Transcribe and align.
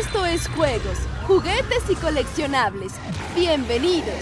Esto 0.00 0.24
es 0.24 0.48
juegos, 0.48 0.96
juguetes 1.26 1.82
y 1.90 1.94
coleccionables. 1.94 2.94
Bienvenidos. 3.36 4.14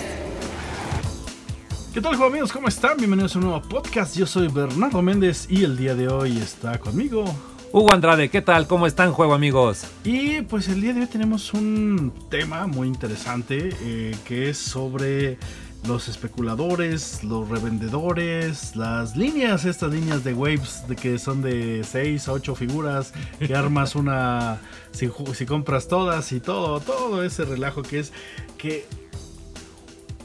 ¿Qué 1.95 2.01
tal, 2.01 2.17
juego 2.17 2.33
amigos? 2.33 2.53
¿Cómo 2.53 2.67
están? 2.67 2.97
Bienvenidos 2.97 3.37
a 3.37 3.39
un 3.39 3.45
nuevo 3.45 3.63
podcast. 3.63 4.17
Yo 4.17 4.27
soy 4.27 4.49
Bernardo 4.49 5.01
Méndez 5.03 5.47
y 5.49 5.63
el 5.63 5.77
día 5.77 5.95
de 5.95 6.09
hoy 6.09 6.37
está 6.39 6.79
conmigo. 6.79 7.25
Hugo 7.71 7.93
Andrade, 7.93 8.29
¿qué 8.29 8.43
tal? 8.43 8.67
¿Cómo 8.67 8.89
están, 8.89 9.13
juego 9.13 9.35
amigos? 9.35 9.85
Y 10.03 10.43
pues 10.43 10.67
el 10.67 10.81
día 10.81 10.95
de 10.95 11.03
hoy 11.03 11.07
tenemos 11.07 11.55
un 11.55 12.13
tema 12.29 12.67
muy 12.67 12.89
interesante 12.89 13.71
eh, 13.81 14.17
que 14.25 14.51
es 14.51 14.59
sobre 14.59 15.39
los 15.87 16.09
especuladores, 16.09 17.23
los 17.25 17.49
revendedores, 17.49 18.75
las 18.77 19.17
líneas, 19.17 19.65
estas 19.65 19.93
líneas 19.93 20.25
de 20.25 20.35
waves 20.35 20.83
de 20.89 20.97
que 20.97 21.19
son 21.19 21.43
de 21.43 21.85
6 21.85 22.29
a 22.29 22.33
8 22.33 22.55
figuras, 22.55 23.13
que 23.39 23.55
armas 23.55 23.95
una, 23.95 24.61
si, 24.91 25.09
si, 25.35 25.47
compras 25.47 25.89
todas 25.89 26.33
y 26.33 26.41
todo, 26.41 26.81
todo 26.81 27.23
ese 27.23 27.45
relajo 27.45 27.83
que 27.83 28.01
es 28.01 28.13
que... 28.57 28.87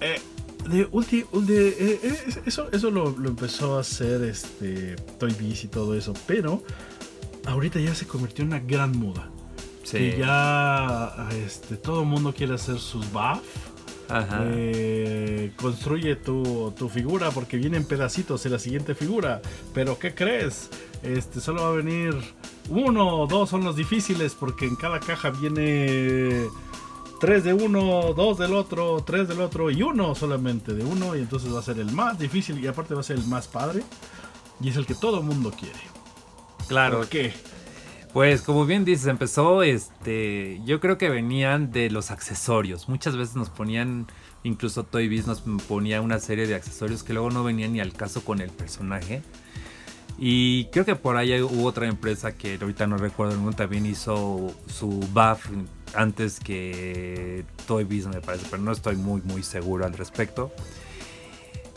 Eh, 0.01 0.19
de, 0.67 0.87
ulti, 0.91 1.25
de 1.33 1.67
eh, 1.69 1.99
eh, 2.03 2.41
eso 2.45 2.69
eso 2.71 2.89
lo, 2.89 3.11
lo, 3.17 3.29
empezó 3.29 3.77
a 3.77 3.81
hacer 3.81 4.23
este 4.23 4.95
Toy 5.19 5.33
Biz 5.33 5.65
y 5.65 5.67
todo 5.67 5.93
eso, 5.93 6.13
pero 6.25 6.63
ahorita 7.45 7.79
ya 7.79 7.93
se 7.93 8.07
convirtió 8.07 8.43
en 8.43 8.49
una 8.49 8.59
gran 8.59 8.97
moda. 8.97 9.29
Sí. 9.83 9.97
Y 9.97 10.17
ya 10.17 11.29
este, 11.45 11.75
todo 11.75 12.01
el 12.01 12.07
mundo 12.07 12.33
quiere 12.33 12.53
hacer 12.53 12.79
sus 12.79 13.11
eh, 14.09 15.51
construye 15.55 16.15
tu, 16.15 16.73
tu, 16.77 16.89
figura 16.89 17.31
porque 17.31 17.57
vienen 17.57 17.85
pedacitos 17.85 18.45
en 18.45 18.51
la 18.51 18.59
siguiente 18.59 18.95
figura. 18.95 19.41
Pero 19.73 19.97
¿qué 19.97 20.13
crees? 20.13 20.69
Este 21.01 21.39
solo 21.39 21.63
va 21.63 21.69
a 21.69 21.73
venir 21.73 22.15
uno 22.69 23.21
o 23.21 23.27
dos 23.27 23.49
son 23.49 23.63
los 23.63 23.75
difíciles 23.75 24.35
porque 24.39 24.65
en 24.65 24.75
cada 24.75 24.99
caja 24.99 25.29
viene 25.31 26.47
tres 27.19 27.43
de 27.43 27.53
uno, 27.53 28.13
dos 28.13 28.37
del 28.37 28.53
otro, 28.53 29.03
tres 29.05 29.27
del 29.27 29.41
otro 29.41 29.71
y 29.71 29.81
uno 29.81 30.13
solamente 30.15 30.73
de 30.73 30.83
uno 30.83 31.15
y 31.15 31.19
entonces 31.19 31.53
va 31.53 31.59
a 31.59 31.63
ser 31.63 31.79
el 31.79 31.91
más 31.91 32.19
difícil 32.19 32.63
y 32.63 32.67
aparte 32.67 32.93
va 32.93 32.99
a 33.01 33.03
ser 33.03 33.17
el 33.17 33.25
más 33.27 33.47
padre 33.47 33.83
y 34.59 34.69
es 34.69 34.75
el 34.75 34.85
que 34.85 34.95
todo 34.95 35.21
mundo 35.21 35.51
quiere. 35.51 35.79
Claro. 36.67 36.99
¿Por 36.99 37.07
qué? 37.07 37.33
Pues 38.13 38.43
como 38.43 38.67
bien 38.67 38.85
dices, 38.85 39.07
empezó, 39.07 39.63
este, 39.63 40.61
yo 40.65 40.79
creo 40.79 40.99
que 40.99 41.09
venían 41.09 41.71
de 41.71 41.89
los 41.89 42.11
accesorios. 42.11 42.87
Muchas 42.87 43.17
veces 43.17 43.35
nos 43.35 43.49
ponían, 43.49 44.05
incluso 44.43 44.83
Toy 44.83 45.07
Biz 45.07 45.25
nos 45.25 45.41
ponía 45.67 45.99
una 45.99 46.19
serie 46.19 46.45
de 46.45 46.53
accesorios 46.53 47.01
que 47.01 47.13
luego 47.13 47.31
no 47.31 47.43
venían 47.43 47.73
ni 47.73 47.79
al 47.79 47.91
caso 47.91 48.23
con 48.23 48.39
el 48.39 48.51
personaje. 48.51 49.23
Y 50.19 50.65
creo 50.65 50.85
que 50.85 50.95
por 50.95 51.17
ahí 51.17 51.41
hubo 51.41 51.65
otra 51.65 51.87
empresa 51.87 52.37
que 52.37 52.59
ahorita 52.61 52.85
no 52.85 52.97
recuerdo, 52.97 53.33
el 53.49 53.55
también 53.55 53.87
hizo 53.87 54.53
su 54.67 54.89
buff 55.11 55.47
antes 55.95 56.39
que 56.39 57.45
Toy 57.65 57.83
Biz 57.83 58.07
me 58.07 58.21
parece, 58.21 58.45
pero 58.47 58.61
no 58.61 58.71
estoy 58.71 58.95
muy 58.95 59.21
muy 59.23 59.41
seguro 59.41 59.85
al 59.85 59.93
respecto. 59.93 60.51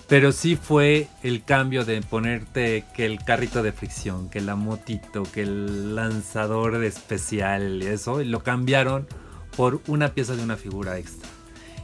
Pero 0.09 0.31
sí 0.31 0.55
fue 0.55 1.09
el 1.25 1.43
cambio 1.43 1.85
de 1.85 2.01
ponerte 2.01 2.85
que 2.95 3.07
el 3.07 3.25
carrito 3.25 3.62
de 3.62 3.73
fricción, 3.73 4.29
que 4.29 4.41
la 4.41 4.55
motito, 4.55 5.25
que 5.25 5.43
el 5.43 5.97
lanzador 5.97 6.79
de 6.79 6.87
especial, 6.87 7.83
eso, 7.83 8.21
y 8.21 8.27
lo 8.27 8.45
cambiaron 8.45 9.09
por 9.57 9.81
una 9.89 10.11
pieza 10.11 10.37
de 10.37 10.45
una 10.45 10.57
figura 10.57 10.98
extra. 10.98 11.29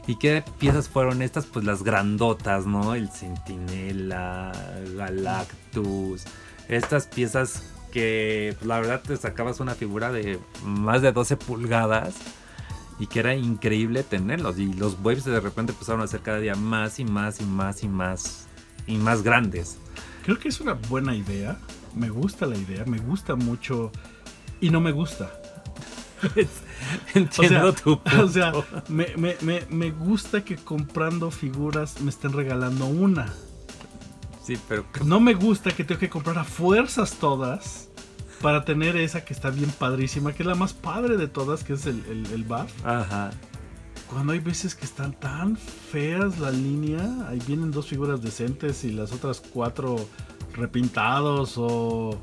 ¿Y 0.07 0.17
qué 0.17 0.45
piezas 0.59 0.89
fueron 0.89 1.23
estas? 1.23 1.47
Pues 1.47 1.65
las 1.65 1.83
grandotas, 1.83 2.67
¿no? 2.67 2.95
El 2.95 3.09
Centinela, 3.09 4.53
Galactus. 4.97 6.25
Estas 6.69 7.07
piezas 7.07 7.63
que 7.93 8.55
pues, 8.59 8.67
la 8.67 8.81
verdad 8.81 9.03
te 9.03 9.17
sacabas 9.17 9.61
una 9.61 9.75
figura 9.75 10.13
de 10.13 10.39
más 10.65 11.03
de 11.03 11.13
12 11.13 11.37
pulgadas 11.37 12.15
y 13.03 13.09
que 13.09 13.19
era 13.19 13.35
increíble 13.35 14.05
tenerlos. 14.05 14.61
Y 14.61 14.73
los 14.75 14.97
waves 15.03 15.25
de 15.25 15.41
repente 15.41 15.73
empezaron 15.73 16.03
a 16.03 16.07
ser 16.07 16.21
cada 16.21 16.39
día 16.39 16.55
más 16.55 17.01
y 17.01 17.05
más 17.05 17.41
y 17.41 17.45
más 17.45 17.83
y 17.83 17.89
más 17.89 18.47
y 18.87 18.97
más 18.97 19.25
grandes. 19.25 19.79
Creo 20.23 20.39
que 20.39 20.49
es 20.49 20.61
una 20.61 20.75
buena 20.75 21.17
idea. 21.17 21.59
Me 21.97 22.11
gusta 22.11 22.47
la 22.47 22.57
idea, 22.57 22.85
me 22.85 22.99
gusta 22.99 23.35
mucho 23.35 23.91
y 24.61 24.71
no 24.71 24.81
me 24.81 24.93
gusta. 24.93 25.33
Entiendo 27.15 27.71
o 27.71 27.73
sea, 27.73 27.83
tu 27.83 28.01
punto. 28.01 28.23
O 28.23 28.29
sea, 28.29 28.53
me, 28.89 29.09
me, 29.17 29.37
me, 29.41 29.67
me, 29.69 29.91
gusta 29.91 30.45
que 30.45 30.55
comprando 30.55 31.33
figuras 31.33 32.01
me 32.03 32.11
estén 32.11 32.33
regalando 32.33 32.87
una. 32.87 33.35
Sí, 34.45 34.57
pero. 34.69 34.87
No 35.05 35.19
me 35.19 35.35
gusta 35.35 35.73
que 35.73 35.83
tengo 35.83 35.99
que 35.99 36.09
comprar 36.09 36.39
a 36.39 36.45
fuerzas 36.45 37.15
todas 37.15 37.91
para 38.43 38.65
tener 38.65 38.97
esa 38.97 39.25
que 39.25 39.33
está 39.33 39.51
bien 39.51 39.71
padrísima, 39.71 40.33
que 40.33 40.43
es 40.43 40.47
la 40.47 40.55
más 40.55 40.73
padre 40.73 41.17
de 41.17 41.29
todas, 41.29 41.65
que 41.65 41.75
es 41.75 41.87
el, 41.87 42.05
el, 42.07 42.27
el 42.33 42.45
buff. 42.45 42.71
Ajá. 42.85 43.31
Cuando 44.11 44.35
hay 44.35 44.41
veces 44.41 44.75
que 44.75 44.85
están 44.85 45.13
tan 45.13 45.57
feas 45.57 46.39
la 46.39 46.51
línea, 46.51 47.01
ahí 47.29 47.41
vienen 47.47 47.71
dos 47.71 47.87
figuras 47.87 48.21
decentes 48.21 48.85
y 48.85 48.91
las 48.91 49.13
otras 49.13 49.41
cuatro 49.41 49.97
repintados 50.53 51.55
o 51.57 52.21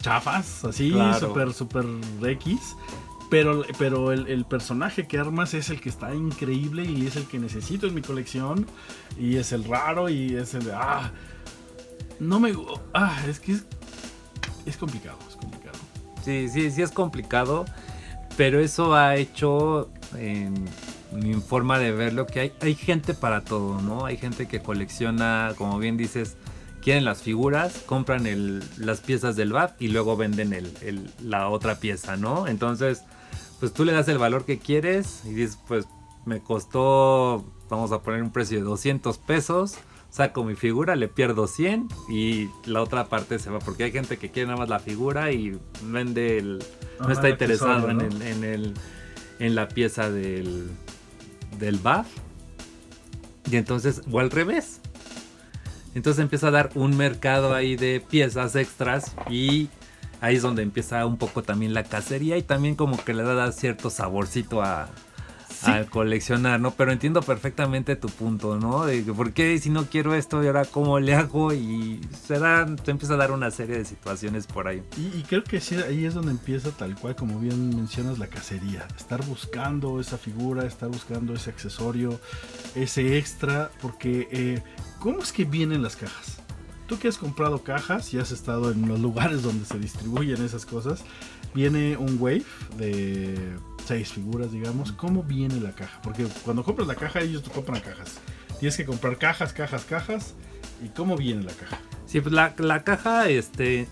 chafas, 0.00 0.64
así, 0.64 0.92
claro. 0.92 1.28
super, 1.28 1.52
super 1.52 1.84
X. 2.22 2.76
Pero, 3.30 3.64
pero 3.78 4.12
el, 4.12 4.28
el, 4.28 4.44
personaje 4.44 5.08
que 5.08 5.18
armas 5.18 5.54
es 5.54 5.68
el 5.68 5.80
que 5.80 5.88
está 5.88 6.14
increíble 6.14 6.84
y 6.84 7.06
es 7.06 7.16
el 7.16 7.24
que 7.24 7.38
necesito 7.38 7.86
en 7.86 7.94
mi 7.94 8.02
colección. 8.02 8.66
Y 9.18 9.36
es 9.36 9.52
el 9.52 9.64
raro 9.64 10.08
y 10.08 10.36
es 10.36 10.54
el... 10.54 10.70
Ah, 10.72 11.10
no 12.20 12.38
me... 12.38 12.54
Ah, 12.92 13.24
es 13.26 13.40
que 13.40 13.52
es, 13.52 13.66
es 14.66 14.76
complicado, 14.76 15.18
es 15.28 15.36
complicado. 15.36 15.78
Sí, 16.24 16.48
sí, 16.48 16.70
sí 16.70 16.82
es 16.82 16.90
complicado, 16.90 17.64
pero 18.36 18.60
eso 18.60 18.94
ha 18.94 19.16
hecho 19.16 19.90
en 20.16 20.68
mi 21.12 21.34
forma 21.34 21.78
de 21.78 21.92
verlo 21.92 22.26
que 22.26 22.40
hay, 22.40 22.52
hay 22.60 22.74
gente 22.74 23.14
para 23.14 23.42
todo, 23.42 23.80
¿no? 23.80 24.06
Hay 24.06 24.16
gente 24.16 24.48
que 24.48 24.60
colecciona, 24.60 25.52
como 25.56 25.78
bien 25.78 25.96
dices, 25.96 26.36
quieren 26.82 27.04
las 27.04 27.22
figuras, 27.22 27.82
compran 27.86 28.24
las 28.78 29.00
piezas 29.00 29.36
del 29.36 29.52
BAF 29.52 29.72
y 29.80 29.88
luego 29.88 30.16
venden 30.16 30.54
la 31.22 31.48
otra 31.48 31.76
pieza, 31.76 32.16
¿no? 32.16 32.46
Entonces, 32.46 33.02
pues 33.60 33.72
tú 33.72 33.84
le 33.84 33.92
das 33.92 34.08
el 34.08 34.18
valor 34.18 34.44
que 34.44 34.58
quieres 34.58 35.22
y 35.24 35.30
dices, 35.30 35.58
pues 35.66 35.86
me 36.26 36.40
costó, 36.40 37.44
vamos 37.70 37.92
a 37.92 38.02
poner 38.02 38.22
un 38.22 38.30
precio 38.30 38.58
de 38.58 38.64
200 38.64 39.16
pesos 39.18 39.76
saco 40.14 40.44
mi 40.44 40.54
figura, 40.54 40.94
le 40.94 41.08
pierdo 41.08 41.48
100 41.48 41.88
y 42.08 42.48
la 42.66 42.82
otra 42.82 43.06
parte 43.06 43.40
se 43.40 43.50
va. 43.50 43.58
Porque 43.58 43.82
hay 43.82 43.90
gente 43.90 44.16
que 44.16 44.30
quiere 44.30 44.46
nada 44.46 44.60
más 44.60 44.68
la 44.68 44.78
figura 44.78 45.32
y 45.32 45.58
vende 45.82 46.38
el. 46.38 46.64
No 47.00 47.10
está 47.10 47.28
interesado 47.28 47.90
en, 47.90 48.00
el, 48.00 48.22
en, 48.22 48.44
el, 48.44 48.74
en 49.40 49.54
la 49.56 49.66
pieza 49.66 50.10
del, 50.10 50.68
del 51.58 51.78
buff. 51.78 52.06
Y 53.50 53.56
entonces, 53.56 54.02
o 54.10 54.20
al 54.20 54.30
revés. 54.30 54.80
Entonces 55.96 56.22
empieza 56.22 56.48
a 56.48 56.50
dar 56.52 56.70
un 56.76 56.96
mercado 56.96 57.52
ahí 57.52 57.74
de 57.74 58.00
piezas 58.00 58.54
extras 58.54 59.16
y 59.28 59.68
ahí 60.20 60.36
es 60.36 60.42
donde 60.42 60.62
empieza 60.62 61.04
un 61.06 61.18
poco 61.18 61.42
también 61.42 61.74
la 61.74 61.84
cacería 61.84 62.36
y 62.36 62.42
también 62.42 62.76
como 62.76 63.02
que 63.02 63.14
le 63.14 63.22
da 63.22 63.50
cierto 63.52 63.90
saborcito 63.90 64.62
a, 64.62 64.88
Sí. 65.64 65.70
al 65.70 65.88
coleccionar, 65.88 66.60
¿no? 66.60 66.72
Pero 66.72 66.92
entiendo 66.92 67.22
perfectamente 67.22 67.96
tu 67.96 68.08
punto, 68.08 68.58
¿no? 68.58 68.84
De 68.84 69.02
por 69.02 69.32
qué 69.32 69.58
si 69.58 69.70
no 69.70 69.86
quiero 69.86 70.14
esto 70.14 70.42
y 70.42 70.46
ahora 70.46 70.64
cómo 70.64 71.00
le 71.00 71.14
hago 71.14 71.52
y 71.52 72.00
se 72.26 72.38
da, 72.38 72.66
te 72.76 72.90
empieza 72.90 73.14
a 73.14 73.16
dar 73.16 73.32
una 73.32 73.50
serie 73.50 73.78
de 73.78 73.84
situaciones 73.84 74.46
por 74.46 74.68
ahí. 74.68 74.82
Y, 74.96 75.18
y, 75.18 75.24
creo 75.28 75.44
que 75.44 75.60
sí, 75.60 75.76
ahí 75.76 76.04
es 76.04 76.14
donde 76.14 76.32
empieza 76.32 76.70
tal 76.70 76.94
cual, 76.96 77.16
como 77.16 77.38
bien 77.38 77.74
mencionas, 77.74 78.18
la 78.18 78.26
cacería. 78.26 78.86
Estar 78.96 79.24
buscando 79.24 80.00
esa 80.00 80.18
figura, 80.18 80.64
estar 80.66 80.88
buscando 80.88 81.34
ese 81.34 81.50
accesorio, 81.50 82.20
ese 82.74 83.18
extra, 83.18 83.70
porque 83.80 84.28
eh, 84.30 84.62
¿cómo 84.98 85.20
es 85.20 85.32
que 85.32 85.44
vienen 85.44 85.82
las 85.82 85.96
cajas? 85.96 86.43
Tú 86.86 86.98
que 86.98 87.08
has 87.08 87.16
comprado 87.16 87.62
cajas 87.62 88.12
y 88.12 88.18
has 88.18 88.30
estado 88.30 88.70
en 88.70 88.86
los 88.88 89.00
lugares 89.00 89.42
donde 89.42 89.64
se 89.64 89.78
distribuyen 89.78 90.44
esas 90.44 90.66
cosas, 90.66 91.02
viene 91.54 91.96
un 91.96 92.18
wave 92.20 92.44
de 92.76 93.56
seis 93.86 94.12
figuras, 94.12 94.52
digamos. 94.52 94.92
¿Cómo 94.92 95.22
viene 95.22 95.60
la 95.60 95.72
caja? 95.72 96.00
Porque 96.02 96.26
cuando 96.44 96.62
compras 96.62 96.86
la 96.86 96.94
caja, 96.94 97.20
ellos 97.20 97.42
te 97.42 97.50
compran 97.50 97.80
cajas. 97.80 98.18
Tienes 98.58 98.76
que 98.76 98.84
comprar 98.84 99.16
cajas, 99.16 99.52
cajas, 99.52 99.84
cajas. 99.84 100.34
¿Y 100.84 100.88
cómo 100.88 101.16
viene 101.16 101.42
la 101.42 101.52
caja? 101.52 101.78
Sí, 102.06 102.20
pues 102.20 102.34
la, 102.34 102.54
la 102.58 102.84
caja, 102.84 103.28
este, 103.28 103.88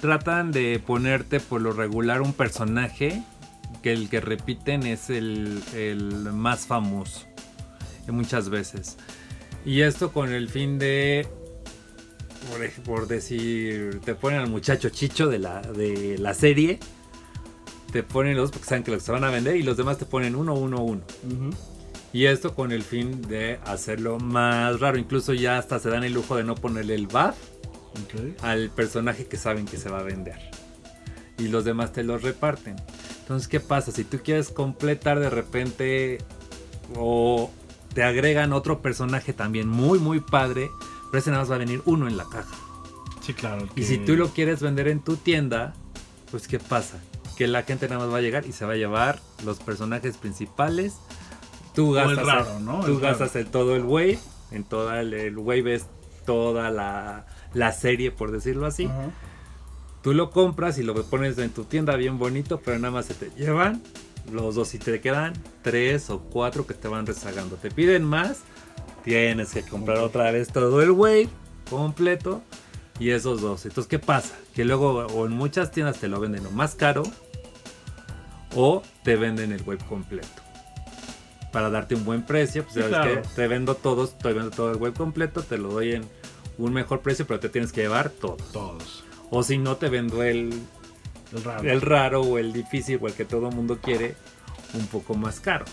tratan 0.00 0.52
de 0.52 0.82
ponerte 0.84 1.40
por 1.40 1.60
lo 1.60 1.72
regular 1.72 2.20
un 2.20 2.32
personaje 2.32 3.22
que 3.82 3.92
el 3.92 4.08
que 4.08 4.20
repiten 4.20 4.84
es 4.84 5.10
el, 5.10 5.62
el 5.74 6.32
más 6.32 6.66
famoso. 6.66 7.26
Muchas 8.08 8.50
veces. 8.50 8.98
Y 9.64 9.80
esto 9.80 10.12
con 10.12 10.30
el 10.32 10.50
fin 10.50 10.78
de 10.78 11.26
por, 12.50 12.82
por, 12.82 13.06
decir, 13.08 14.00
te 14.04 14.14
ponen 14.14 14.40
al 14.40 14.48
muchacho 14.48 14.88
chicho 14.88 15.28
de 15.28 15.38
la, 15.38 15.60
de 15.62 16.18
la 16.18 16.34
serie, 16.34 16.78
te 17.92 18.02
ponen 18.02 18.36
los 18.36 18.50
porque 18.50 18.66
saben 18.66 18.82
que 18.82 18.90
los 18.90 19.02
se 19.02 19.12
van 19.12 19.24
a 19.24 19.30
vender 19.30 19.56
y 19.56 19.62
los 19.62 19.76
demás 19.76 19.98
te 19.98 20.06
ponen 20.06 20.34
uno, 20.34 20.54
uno, 20.54 20.82
uno. 20.82 21.02
Uh 21.22 21.32
-huh. 21.32 21.54
Y 22.14 22.26
esto 22.26 22.54
con 22.54 22.70
el 22.70 22.84
fin 22.84 23.22
de 23.22 23.58
hacerlo 23.64 24.20
más 24.20 24.78
raro. 24.78 24.98
Incluso 24.98 25.34
ya 25.34 25.58
hasta 25.58 25.80
se 25.80 25.90
dan 25.90 26.04
el 26.04 26.12
lujo 26.12 26.36
de 26.36 26.44
no 26.44 26.54
ponerle 26.54 26.94
el 26.94 27.08
buff 27.08 27.34
okay. 28.04 28.36
al 28.40 28.70
personaje 28.70 29.26
que 29.26 29.36
saben 29.36 29.66
que 29.66 29.78
se 29.78 29.88
va 29.88 29.98
a 29.98 30.02
vender. 30.04 30.38
Y 31.38 31.48
los 31.48 31.64
demás 31.64 31.92
te 31.92 32.04
los 32.04 32.22
reparten. 32.22 32.76
Entonces, 33.18 33.48
¿qué 33.48 33.58
pasa? 33.58 33.90
Si 33.90 34.04
tú 34.04 34.18
quieres 34.22 34.50
completar 34.50 35.18
de 35.18 35.28
repente 35.28 36.18
o 36.96 37.50
te 37.94 38.04
agregan 38.04 38.52
otro 38.52 38.80
personaje 38.80 39.32
también 39.32 39.66
muy, 39.66 39.98
muy 39.98 40.20
padre, 40.20 40.70
pero 41.14 41.20
ese 41.20 41.30
nada 41.30 41.42
más 41.44 41.50
va 41.52 41.54
a 41.54 41.58
venir 41.58 41.80
uno 41.84 42.08
en 42.08 42.16
la 42.16 42.24
caja. 42.24 42.56
Sí, 43.20 43.34
claro. 43.34 43.68
Y 43.76 43.84
si 43.84 43.98
tú 43.98 44.16
lo 44.16 44.30
quieres 44.30 44.60
vender 44.60 44.88
en 44.88 44.98
tu 44.98 45.14
tienda, 45.14 45.72
pues 46.32 46.48
¿qué 46.48 46.58
pasa? 46.58 46.98
Que 47.36 47.46
la 47.46 47.62
gente 47.62 47.86
nada 47.86 48.00
más 48.00 48.12
va 48.12 48.18
a 48.18 48.20
llegar 48.20 48.44
y 48.46 48.52
se 48.52 48.64
va 48.64 48.72
a 48.72 48.76
llevar 48.76 49.20
los 49.44 49.60
personajes 49.60 50.16
principales. 50.16 50.94
Tú 51.72 51.92
gastas, 51.92 52.18
el 52.18 52.26
raro, 52.26 52.58
¿no? 52.58 52.80
tú 52.80 52.94
El 52.94 53.00
gastas 53.00 53.36
en 53.36 53.46
todo 53.46 53.76
el 53.76 53.84
wave. 53.84 54.18
En 54.50 54.64
toda 54.64 55.00
el, 55.02 55.14
el 55.14 55.38
wave 55.38 55.76
es 55.76 55.86
toda 56.26 56.70
la, 56.70 57.26
la 57.52 57.70
serie, 57.70 58.10
por 58.10 58.32
decirlo 58.32 58.66
así. 58.66 58.86
Ajá. 58.86 59.12
Tú 60.02 60.14
lo 60.14 60.32
compras 60.32 60.78
y 60.78 60.82
lo 60.82 61.00
pones 61.04 61.38
en 61.38 61.50
tu 61.50 61.62
tienda 61.62 61.94
bien 61.94 62.18
bonito, 62.18 62.60
pero 62.64 62.76
nada 62.80 62.92
más 62.92 63.06
se 63.06 63.14
te 63.14 63.30
llevan 63.40 63.84
los 64.32 64.56
dos 64.56 64.74
y 64.74 64.80
te 64.80 65.00
quedan 65.00 65.32
tres 65.62 66.10
o 66.10 66.22
cuatro 66.22 66.66
que 66.66 66.74
te 66.74 66.88
van 66.88 67.06
rezagando. 67.06 67.54
Te 67.54 67.70
piden 67.70 68.02
más, 68.02 68.40
tienes 69.04 69.52
que 69.52 69.62
comprar 69.62 69.98
otra 69.98 70.30
vez 70.30 70.48
todo 70.48 70.82
el 70.82 70.90
wave 70.90 71.28
completo 71.70 72.42
y 72.98 73.10
esos 73.10 73.40
dos. 73.40 73.64
Entonces, 73.66 73.88
¿qué 73.88 73.98
pasa? 73.98 74.34
Que 74.54 74.64
luego 74.64 75.06
o 75.06 75.26
en 75.26 75.32
muchas 75.32 75.70
tiendas 75.70 75.98
te 75.98 76.08
lo 76.08 76.20
venden 76.20 76.46
o 76.46 76.50
más 76.50 76.74
caro 76.74 77.02
o 78.54 78.82
te 79.02 79.16
venden 79.16 79.52
el 79.52 79.62
wave 79.62 79.84
completo. 79.88 80.28
Para 81.52 81.70
darte 81.70 81.94
un 81.94 82.04
buen 82.04 82.22
precio, 82.24 82.62
pues 82.64 82.74
Sí, 82.74 82.80
sabes 82.80 82.94
claro. 82.96 83.22
que 83.22 83.28
te 83.28 83.46
vendo 83.48 83.74
todos, 83.76 84.18
te 84.18 84.32
vendo 84.32 84.50
todo 84.50 84.70
el 84.72 84.76
wave 84.76 84.94
completo, 84.94 85.42
te 85.42 85.56
lo 85.58 85.68
doy 85.68 85.92
en 85.92 86.04
un 86.58 86.72
mejor 86.72 87.00
precio, 87.00 87.26
pero 87.26 87.40
te 87.40 87.48
tienes 87.48 87.72
que 87.72 87.82
llevar 87.82 88.10
todos. 88.10 88.50
Todos. 88.52 89.04
O 89.30 89.42
si 89.42 89.58
no, 89.58 89.76
te 89.76 89.88
vendo 89.88 90.22
el, 90.22 90.52
El 91.32 91.44
raro. 91.44 91.70
el 91.70 91.80
raro 91.80 92.20
o 92.22 92.38
el 92.38 92.52
difícil 92.52 92.98
o 93.00 93.06
el 93.06 93.14
que 93.14 93.24
todo 93.24 93.48
el 93.48 93.54
mundo 93.54 93.78
quiere 93.80 94.14
un 94.74 94.86
poco 94.88 95.14
más 95.14 95.40
caro. 95.40 95.64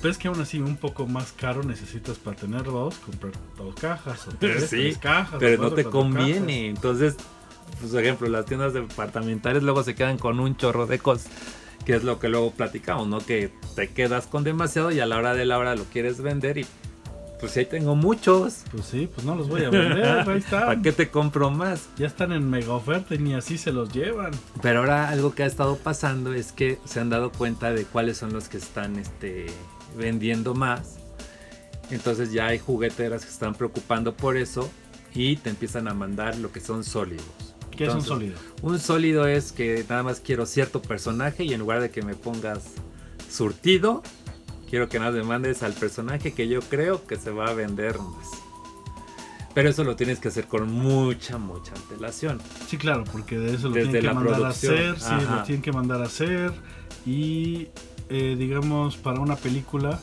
Pero 0.00 0.12
es 0.12 0.18
que 0.18 0.28
aún 0.28 0.40
así, 0.40 0.58
un 0.60 0.76
poco 0.76 1.06
más 1.06 1.32
caro 1.32 1.62
necesitas 1.62 2.18
para 2.18 2.36
tener 2.36 2.64
dos, 2.64 2.94
comprar 2.96 3.32
dos 3.56 3.74
cajas 3.74 4.26
o 4.28 4.30
tres, 4.38 4.68
Sí, 4.70 4.76
tres 4.76 4.98
cajas. 4.98 5.36
Pero 5.38 5.62
no 5.62 5.72
te 5.72 5.84
conviene. 5.84 6.68
Entonces, 6.68 7.16
pues, 7.78 7.92
por 7.92 8.00
ejemplo, 8.02 8.28
las 8.28 8.46
tiendas 8.46 8.72
departamentales 8.72 9.62
luego 9.62 9.82
se 9.82 9.94
quedan 9.94 10.18
con 10.18 10.40
un 10.40 10.56
chorro 10.56 10.86
de 10.86 10.98
cosas. 10.98 11.30
Que 11.84 11.94
es 11.94 12.04
lo 12.04 12.18
que 12.18 12.28
luego 12.28 12.50
platicamos, 12.50 13.08
¿no? 13.08 13.20
Que 13.20 13.50
te 13.74 13.88
quedas 13.88 14.26
con 14.26 14.44
demasiado 14.44 14.90
y 14.90 15.00
a 15.00 15.06
la 15.06 15.16
hora 15.16 15.34
de 15.34 15.46
la 15.46 15.58
hora 15.58 15.74
lo 15.74 15.84
quieres 15.84 16.20
vender 16.20 16.58
y 16.58 16.66
pues 17.40 17.56
ahí 17.56 17.66
tengo 17.66 17.96
muchos. 17.96 18.64
Pues 18.70 18.86
sí, 18.86 19.08
pues 19.12 19.26
no 19.26 19.34
los 19.34 19.48
voy 19.48 19.64
a 19.64 19.70
vender, 19.70 20.04
ahí 20.28 20.38
están. 20.38 20.60
¿Para 20.66 20.82
qué 20.82 20.92
te 20.92 21.10
compro 21.10 21.50
más? 21.50 21.88
Ya 21.96 22.06
están 22.06 22.32
en 22.32 22.48
mega 22.48 22.72
oferta 22.72 23.14
y 23.14 23.18
ni 23.18 23.34
así 23.34 23.58
se 23.58 23.72
los 23.72 23.92
llevan. 23.92 24.32
Pero 24.62 24.80
ahora 24.80 25.08
algo 25.08 25.34
que 25.34 25.42
ha 25.42 25.46
estado 25.46 25.76
pasando 25.76 26.34
es 26.34 26.52
que 26.52 26.78
se 26.84 27.00
han 27.00 27.10
dado 27.10 27.32
cuenta 27.32 27.72
de 27.72 27.84
cuáles 27.84 28.18
son 28.18 28.32
los 28.32 28.48
que 28.48 28.58
están 28.58 28.96
este, 28.96 29.46
vendiendo 29.96 30.54
más. 30.54 30.98
Entonces 31.90 32.32
ya 32.32 32.46
hay 32.46 32.58
jugueteras 32.58 33.24
que 33.24 33.30
están 33.30 33.54
preocupando 33.54 34.14
por 34.14 34.36
eso 34.36 34.70
y 35.14 35.36
te 35.36 35.50
empiezan 35.50 35.88
a 35.88 35.94
mandar 35.94 36.36
lo 36.38 36.52
que 36.52 36.60
son 36.60 36.84
sólidos. 36.84 37.24
¿Qué 37.70 37.84
es 37.84 37.94
un 37.94 38.00
Entonces, 38.00 38.08
sólido? 38.08 38.38
Un 38.62 38.78
sólido 38.78 39.26
es 39.26 39.52
que 39.52 39.84
nada 39.88 40.02
más 40.02 40.20
quiero 40.20 40.46
cierto 40.46 40.82
personaje 40.82 41.44
y 41.44 41.52
en 41.52 41.60
lugar 41.60 41.80
de 41.80 41.90
que 41.90 42.02
me 42.02 42.14
pongas 42.14 42.62
surtido, 43.28 44.02
quiero 44.70 44.88
que 44.88 44.98
nada 44.98 45.10
más 45.10 45.20
me 45.20 45.26
mandes 45.26 45.62
al 45.62 45.72
personaje 45.72 46.32
que 46.32 46.48
yo 46.48 46.60
creo 46.60 47.04
que 47.04 47.16
se 47.16 47.30
va 47.30 47.48
a 47.48 47.52
vender 47.52 47.98
más. 47.98 48.30
Pero 49.52 49.68
eso 49.68 49.82
lo 49.82 49.96
tienes 49.96 50.20
que 50.20 50.28
hacer 50.28 50.46
con 50.46 50.72
mucha, 50.72 51.36
mucha 51.36 51.74
antelación. 51.74 52.40
Sí, 52.68 52.78
claro, 52.78 53.02
porque 53.10 53.36
de 53.36 53.54
eso 53.56 53.68
lo 53.68 53.74
Desde 53.74 53.90
tienen 53.90 54.08
que 54.08 54.14
mandar 54.14 54.34
a 54.34 54.36
producción, 54.36 54.94
hacer, 54.94 55.00
sí, 55.00 55.26
lo 55.28 55.42
tienen 55.42 55.62
que 55.62 55.72
mandar 55.72 56.00
a 56.00 56.04
hacer. 56.04 56.52
Y 57.04 57.66
eh, 58.08 58.36
digamos, 58.38 58.96
para 58.96 59.18
una 59.18 59.34
película, 59.34 59.98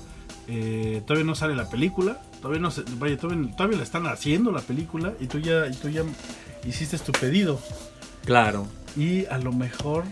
eh, 0.49 1.01
todavía 1.07 1.25
no 1.25 1.35
sale 1.35 1.55
la 1.55 1.69
película, 1.69 2.21
todavía 2.41 2.61
no 2.61 2.71
se, 2.71 2.83
vaya, 2.99 3.17
todavía, 3.17 3.49
todavía 3.55 3.77
la 3.77 3.83
están 3.83 4.05
haciendo 4.07 4.51
la 4.51 4.61
película 4.61 5.13
y 5.19 5.27
tú 5.27 5.39
ya, 5.39 5.67
y 5.67 5.75
tú 5.75 5.87
ya 5.87 6.03
hiciste 6.65 6.97
tu 6.99 7.13
pedido. 7.13 7.61
Claro. 8.25 8.67
Y 8.97 9.25
a 9.27 9.37
lo 9.37 9.53
mejor 9.53 10.03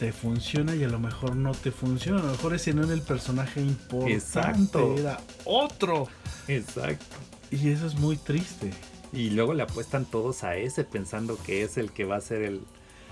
te 0.00 0.12
funciona 0.12 0.74
y 0.74 0.82
a 0.82 0.88
lo 0.88 0.98
mejor 0.98 1.36
no 1.36 1.52
te 1.52 1.70
funciona. 1.70 2.20
A 2.20 2.22
lo 2.24 2.30
mejor 2.32 2.54
ese 2.54 2.72
no 2.72 2.84
era 2.84 2.94
el 2.94 3.02
personaje 3.02 3.60
importante, 3.60 4.14
Exacto. 4.14 4.94
era 4.96 5.20
otro. 5.44 6.08
Exacto. 6.48 7.16
Y 7.50 7.68
eso 7.68 7.86
es 7.86 7.96
muy 7.96 8.16
triste. 8.16 8.70
Y 9.12 9.28
luego 9.28 9.52
le 9.52 9.62
apuestan 9.62 10.06
todos 10.06 10.42
a 10.42 10.56
ese 10.56 10.84
pensando 10.84 11.36
que 11.44 11.62
es 11.62 11.76
el 11.76 11.92
que 11.92 12.06
va 12.06 12.16
a 12.16 12.20
ser 12.22 12.40
el, 12.42 12.62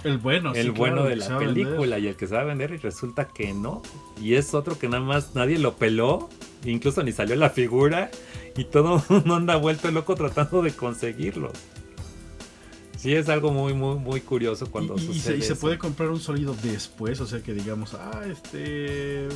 El 0.02 0.16
bueno, 0.16 0.54
el 0.54 0.62
sí, 0.64 0.70
bueno 0.70 1.02
claro, 1.02 1.08
de 1.10 1.16
la 1.16 1.28
vender. 1.28 1.48
película 1.48 1.98
y 1.98 2.06
el 2.06 2.16
que 2.16 2.26
se 2.26 2.34
va 2.34 2.40
a 2.40 2.44
vender 2.44 2.70
y 2.70 2.78
resulta 2.78 3.28
que 3.28 3.52
no. 3.52 3.82
Y 4.18 4.34
es 4.36 4.54
otro 4.54 4.78
que 4.78 4.88
nada 4.88 5.02
más 5.02 5.34
nadie 5.34 5.58
lo 5.58 5.76
peló, 5.76 6.30
incluso 6.64 7.02
ni 7.02 7.12
salió 7.12 7.36
la 7.36 7.50
figura 7.50 8.10
y 8.56 8.64
todo 8.64 9.02
el 9.10 9.14
mundo 9.14 9.34
anda 9.34 9.56
vuelto 9.56 9.90
loco 9.90 10.14
tratando 10.14 10.62
de 10.62 10.72
conseguirlo. 10.72 11.52
Sí, 12.98 13.14
es 13.14 13.28
algo 13.28 13.52
muy, 13.52 13.72
muy, 13.74 13.94
muy 13.96 14.20
curioso 14.20 14.70
cuando 14.70 14.94
y, 14.96 15.00
y 15.00 15.06
sucede 15.06 15.20
se, 15.22 15.36
y 15.38 15.42
se 15.42 15.52
eso. 15.54 15.60
puede 15.60 15.78
comprar 15.78 16.10
un 16.10 16.18
sólido 16.20 16.54
después, 16.62 17.20
o 17.20 17.26
sea 17.26 17.40
que 17.40 17.54
digamos, 17.54 17.94
ah, 17.94 18.22
este... 18.30 19.28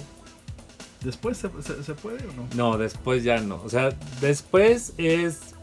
Después 1.02 1.38
se, 1.38 1.48
se- 1.62 1.82
se 1.82 1.94
puede 1.94 2.18
o 2.28 2.32
no? 2.32 2.48
No, 2.54 2.76
después 2.78 3.24
ya 3.24 3.40
no. 3.40 3.60
O 3.64 3.68
sea, 3.68 3.96
después 4.20 4.92
es 4.98 5.54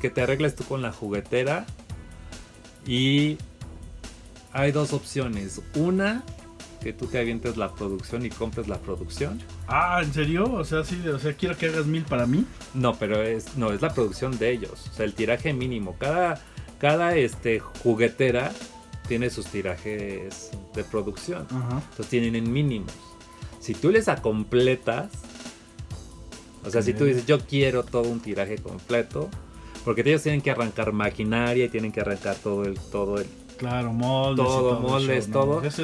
que 0.00 0.10
te 0.10 0.22
arregles 0.22 0.56
tú 0.56 0.64
con 0.64 0.82
la 0.82 0.90
juguetera. 0.92 1.66
Y 2.86 3.38
hay 4.52 4.72
dos 4.72 4.92
opciones. 4.92 5.60
Una, 5.76 6.24
que 6.80 6.92
tú 6.92 7.06
te 7.06 7.20
avientes 7.20 7.56
la 7.56 7.72
producción 7.72 8.26
y 8.26 8.30
compres 8.30 8.66
la 8.66 8.78
producción. 8.78 9.40
Ah, 9.68 10.00
¿en 10.02 10.12
serio? 10.12 10.52
O 10.52 10.64
sea, 10.64 10.82
sí, 10.82 11.00
o 11.06 11.18
sea, 11.20 11.32
quiero 11.34 11.56
que 11.56 11.66
hagas 11.66 11.86
mil 11.86 12.02
para 12.02 12.26
mí. 12.26 12.44
No, 12.74 12.96
pero 12.96 13.22
es, 13.22 13.56
no, 13.56 13.72
es 13.72 13.82
la 13.82 13.94
producción 13.94 14.36
de 14.36 14.50
ellos. 14.50 14.88
O 14.90 14.94
sea, 14.96 15.04
el 15.04 15.14
tiraje 15.14 15.52
mínimo. 15.52 15.94
Cada, 15.96 16.42
cada 16.82 17.14
este, 17.16 17.60
juguetera 17.60 18.50
tiene 19.06 19.30
sus 19.30 19.46
tirajes 19.46 20.50
de 20.74 20.82
producción. 20.82 21.46
Ajá. 21.48 21.80
Entonces 21.90 22.08
tienen 22.08 22.34
en 22.34 22.52
mínimos. 22.52 22.92
Si 23.60 23.72
tú 23.72 23.90
les 23.92 24.08
acompletas, 24.08 25.10
o 26.66 26.70
sea, 26.70 26.82
si 26.82 26.92
tú 26.92 27.04
dices 27.04 27.24
yo 27.24 27.38
quiero 27.38 27.84
todo 27.84 28.10
un 28.10 28.18
tiraje 28.18 28.56
completo, 28.58 29.30
porque 29.84 30.00
ellos 30.02 30.24
tienen 30.24 30.40
que 30.40 30.50
arrancar 30.50 30.92
maquinaria 30.92 31.66
y 31.66 31.68
tienen 31.68 31.92
que 31.92 32.00
arrancar 32.00 32.34
todo 32.34 32.64
el, 32.64 32.78
todo 32.78 33.18
el, 33.18 33.26
Claro, 33.58 33.92
moldes. 33.92 34.44
Todo, 34.44 34.76
el 34.76 34.82
moldes, 34.82 35.24
show, 35.26 35.32
todo. 35.32 35.46
moldes 35.60 35.78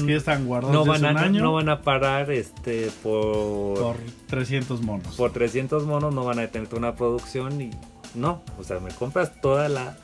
no- 0.00 0.06
que 0.06 0.12
ya 0.12 0.18
están 0.18 0.46
guardados 0.46 0.72
no 0.72 0.84
van, 0.84 1.00
desde 1.02 1.08
a, 1.08 1.10
un 1.10 1.18
año 1.18 1.42
no 1.42 1.52
van 1.54 1.68
a 1.68 1.82
parar 1.82 2.30
este 2.30 2.90
por, 3.02 3.76
por 3.80 3.96
300 4.28 4.82
monos. 4.82 5.16
por 5.16 5.32
300 5.32 5.84
monos, 5.84 6.14
no 6.14 6.24
van 6.24 6.38
a 6.38 6.46
tener 6.46 6.72
una 6.76 6.94
producción 6.94 7.60
y 7.60 7.70
no, 8.14 8.40
o 8.56 8.62
sea, 8.62 8.78
me 8.78 8.92
compras 8.92 9.40
toda 9.40 9.68
la 9.68 9.96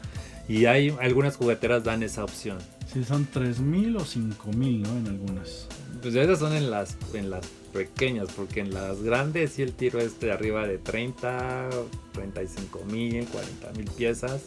y 0.51 0.67
hay 0.67 0.93
algunas 1.01 1.37
jugueteras 1.37 1.85
dan 1.85 2.03
esa 2.03 2.25
opción. 2.25 2.59
Si 2.93 3.05
son 3.05 3.25
3000 3.25 3.97
o 3.99 4.05
5000, 4.05 4.83
¿no? 4.83 4.97
En 4.99 5.07
algunas. 5.07 5.69
Pues 6.03 6.17
esas 6.17 6.41
son 6.41 6.55
en 6.55 6.73
las 6.73 6.97
en 7.15 7.31
las 7.31 7.47
pequeñas, 7.73 8.31
porque 8.35 8.59
en 8.59 8.75
las 8.75 9.01
grandes 9.01 9.53
sí 9.53 9.63
el 9.63 9.75
tiro 9.75 10.01
es 10.01 10.19
de 10.19 10.33
arriba 10.33 10.67
de 10.67 10.79
30, 10.79 11.71
35 12.11 12.85
mil, 12.87 13.27
40 13.27 13.73
mil 13.79 13.89
piezas. 13.93 14.47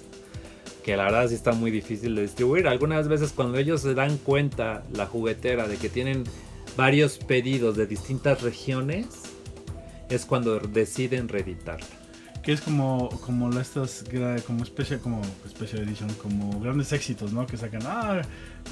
Que 0.84 0.98
la 0.98 1.06
verdad 1.06 1.30
sí 1.30 1.36
está 1.36 1.54
muy 1.54 1.72
difícil 1.72 2.16
de 2.16 2.24
distribuir. 2.24 2.68
Algunas 2.68 3.08
veces 3.08 3.32
cuando 3.32 3.58
ellos 3.58 3.80
se 3.80 3.94
dan 3.94 4.18
cuenta, 4.18 4.84
la 4.94 5.06
juguetera, 5.06 5.70
de 5.70 5.78
que 5.78 5.88
tienen 5.88 6.26
varios 6.76 7.18
pedidos 7.18 7.78
de 7.78 7.88
distintas 7.88 8.42
regiones, 8.42 9.06
es 10.10 10.26
cuando 10.26 10.60
deciden 10.60 11.30
reeditarla. 11.30 12.03
Que 12.44 12.52
es 12.52 12.62
como, 12.62 13.10
como 13.22 13.50
estas, 13.58 14.04
como 14.46 14.64
especie, 14.64 15.00
como 15.00 15.22
Special 15.50 15.84
Edition, 15.84 16.10
como 16.16 16.60
grandes 16.60 16.92
éxitos, 16.92 17.32
¿no? 17.32 17.48
Que 17.48 17.58
sacan, 17.58 17.84
ah, 17.86 18.22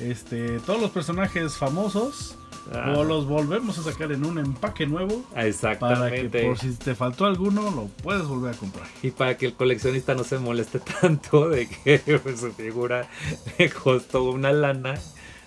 este, 0.01 0.59
todos 0.59 0.81
los 0.81 0.91
personajes 0.91 1.57
famosos, 1.57 2.37
Ah, 2.71 2.93
o 2.95 3.03
los 3.03 3.25
volvemos 3.25 3.77
a 3.79 3.83
sacar 3.83 4.11
en 4.11 4.23
un 4.23 4.37
empaque 4.37 4.85
nuevo, 4.85 5.23
para 5.31 5.43
que 5.43 5.49
Exactamente. 5.49 6.45
por 6.45 6.57
si 6.59 6.71
te 6.75 6.93
faltó 6.95 7.25
alguno, 7.25 7.71
lo 7.71 7.87
puedes 8.03 8.23
volver 8.23 8.53
a 8.53 8.57
comprar. 8.57 8.87
Y 9.01 9.11
para 9.11 9.35
que 9.35 9.47
el 9.47 9.53
coleccionista 9.53 10.13
no 10.13 10.23
se 10.23 10.37
moleste 10.37 10.79
tanto 11.01 11.49
de 11.49 11.67
que 11.67 11.99
pues, 12.23 12.39
su 12.39 12.51
figura 12.51 13.09
le 13.57 13.69
costó 13.69 14.23
una 14.23 14.51
lana 14.51 14.95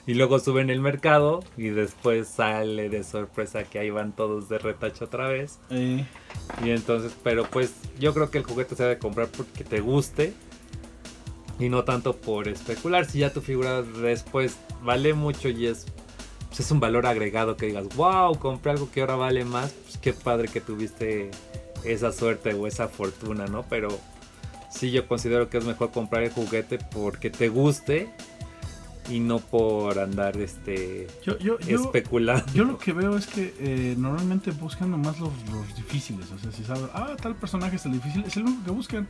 y 0.06 0.14
luego 0.14 0.38
sube 0.38 0.60
en 0.60 0.70
el 0.70 0.80
mercado 0.80 1.42
y 1.56 1.68
después 1.68 2.28
sale 2.28 2.88
de 2.90 3.02
sorpresa 3.04 3.64
que 3.64 3.78
ahí 3.78 3.90
van 3.90 4.12
todos 4.12 4.48
de 4.48 4.58
retacho 4.58 5.06
otra 5.06 5.28
vez. 5.28 5.58
Eh, 5.70 6.04
Y 6.64 6.70
entonces, 6.70 7.12
pero 7.22 7.44
pues 7.44 7.72
yo 7.98 8.12
creo 8.12 8.30
que 8.30 8.38
el 8.38 8.44
juguete 8.44 8.76
se 8.76 8.82
debe 8.82 8.98
comprar 8.98 9.28
porque 9.28 9.64
te 9.64 9.80
guste 9.80 10.34
y 11.58 11.68
no 11.68 11.84
tanto 11.84 12.16
por 12.16 12.48
especular. 12.48 13.06
Si 13.06 13.20
ya 13.20 13.32
tu 13.32 13.40
figura 13.40 13.82
después 13.82 14.56
vale 14.82 15.14
mucho 15.14 15.48
y 15.48 15.66
es, 15.66 15.86
pues, 16.48 16.60
es 16.60 16.70
un 16.70 16.80
valor 16.80 17.06
agregado 17.06 17.56
que 17.56 17.66
digas, 17.66 17.86
wow, 17.96 18.38
compré 18.38 18.72
algo 18.72 18.90
que 18.90 19.00
ahora 19.00 19.16
vale 19.16 19.44
más, 19.44 19.72
pues 19.72 19.96
qué 19.98 20.12
padre 20.12 20.48
que 20.48 20.60
tuviste 20.60 21.30
esa 21.84 22.12
suerte 22.12 22.52
o 22.54 22.66
esa 22.66 22.88
fortuna, 22.88 23.46
¿no? 23.46 23.64
Pero 23.70 23.88
sí 24.70 24.90
yo 24.90 25.06
considero 25.06 25.48
que 25.48 25.58
es 25.58 25.64
mejor 25.64 25.90
comprar 25.92 26.24
el 26.24 26.30
juguete 26.30 26.78
porque 26.92 27.30
te 27.30 27.48
guste 27.48 28.10
y 29.10 29.20
no 29.20 29.38
por 29.38 29.98
andar 29.98 30.36
este 30.38 31.06
Yo, 31.24 31.38
yo, 31.38 31.58
yo, 31.60 31.80
especulando. 31.84 32.50
yo 32.54 32.64
lo 32.64 32.78
que 32.78 32.92
veo 32.92 33.16
es 33.16 33.26
que 33.26 33.54
eh, 33.58 33.94
normalmente 33.98 34.50
buscan 34.52 34.90
nomás 34.90 35.20
los, 35.20 35.30
los 35.52 35.76
difíciles. 35.76 36.30
O 36.32 36.38
sea, 36.38 36.50
si 36.52 36.64
saben, 36.64 36.86
ah, 36.94 37.14
tal 37.20 37.34
personaje 37.36 37.76
es 37.76 37.84
el 37.86 37.92
difícil, 37.92 38.24
es 38.26 38.36
el 38.36 38.44
único 38.44 38.64
que 38.64 38.70
buscan. 38.70 39.08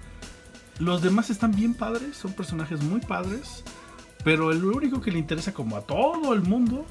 Los 0.80 1.02
demás 1.02 1.30
están 1.30 1.52
bien 1.54 1.74
padres, 1.74 2.16
son 2.16 2.32
personajes 2.32 2.82
muy 2.82 3.00
padres. 3.00 3.62
Pero 4.24 4.50
el 4.52 4.64
único 4.64 5.00
que 5.00 5.12
le 5.12 5.18
interesa 5.18 5.52
como 5.52 5.76
a 5.76 5.82
todo 5.82 6.32
el 6.34 6.40
mundo 6.42 6.86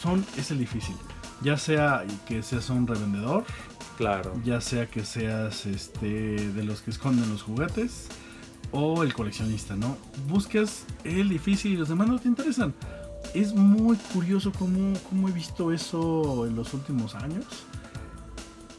son 0.00 0.24
es 0.36 0.50
el 0.50 0.58
difícil. 0.58 0.94
Ya 1.42 1.56
sea 1.56 2.04
que 2.26 2.42
seas 2.42 2.68
un 2.70 2.86
revendedor, 2.86 3.44
Claro. 3.96 4.32
ya 4.44 4.60
sea 4.60 4.86
que 4.86 5.04
seas 5.04 5.66
este 5.66 6.06
de 6.52 6.62
los 6.64 6.82
que 6.82 6.90
esconden 6.92 7.28
los 7.30 7.42
juguetes 7.42 8.08
o 8.72 9.02
el 9.02 9.12
coleccionista, 9.14 9.76
¿no? 9.76 9.96
Buscas 10.28 10.84
el 11.04 11.28
difícil 11.28 11.72
y 11.72 11.76
los 11.76 11.88
demás 11.88 12.08
no 12.08 12.18
te 12.18 12.28
interesan. 12.28 12.74
Es 13.34 13.54
muy 13.54 13.96
curioso 14.12 14.52
cómo, 14.58 14.94
cómo 15.08 15.28
he 15.28 15.32
visto 15.32 15.72
eso 15.72 16.46
en 16.46 16.54
los 16.56 16.72
últimos 16.74 17.14
años. 17.14 17.44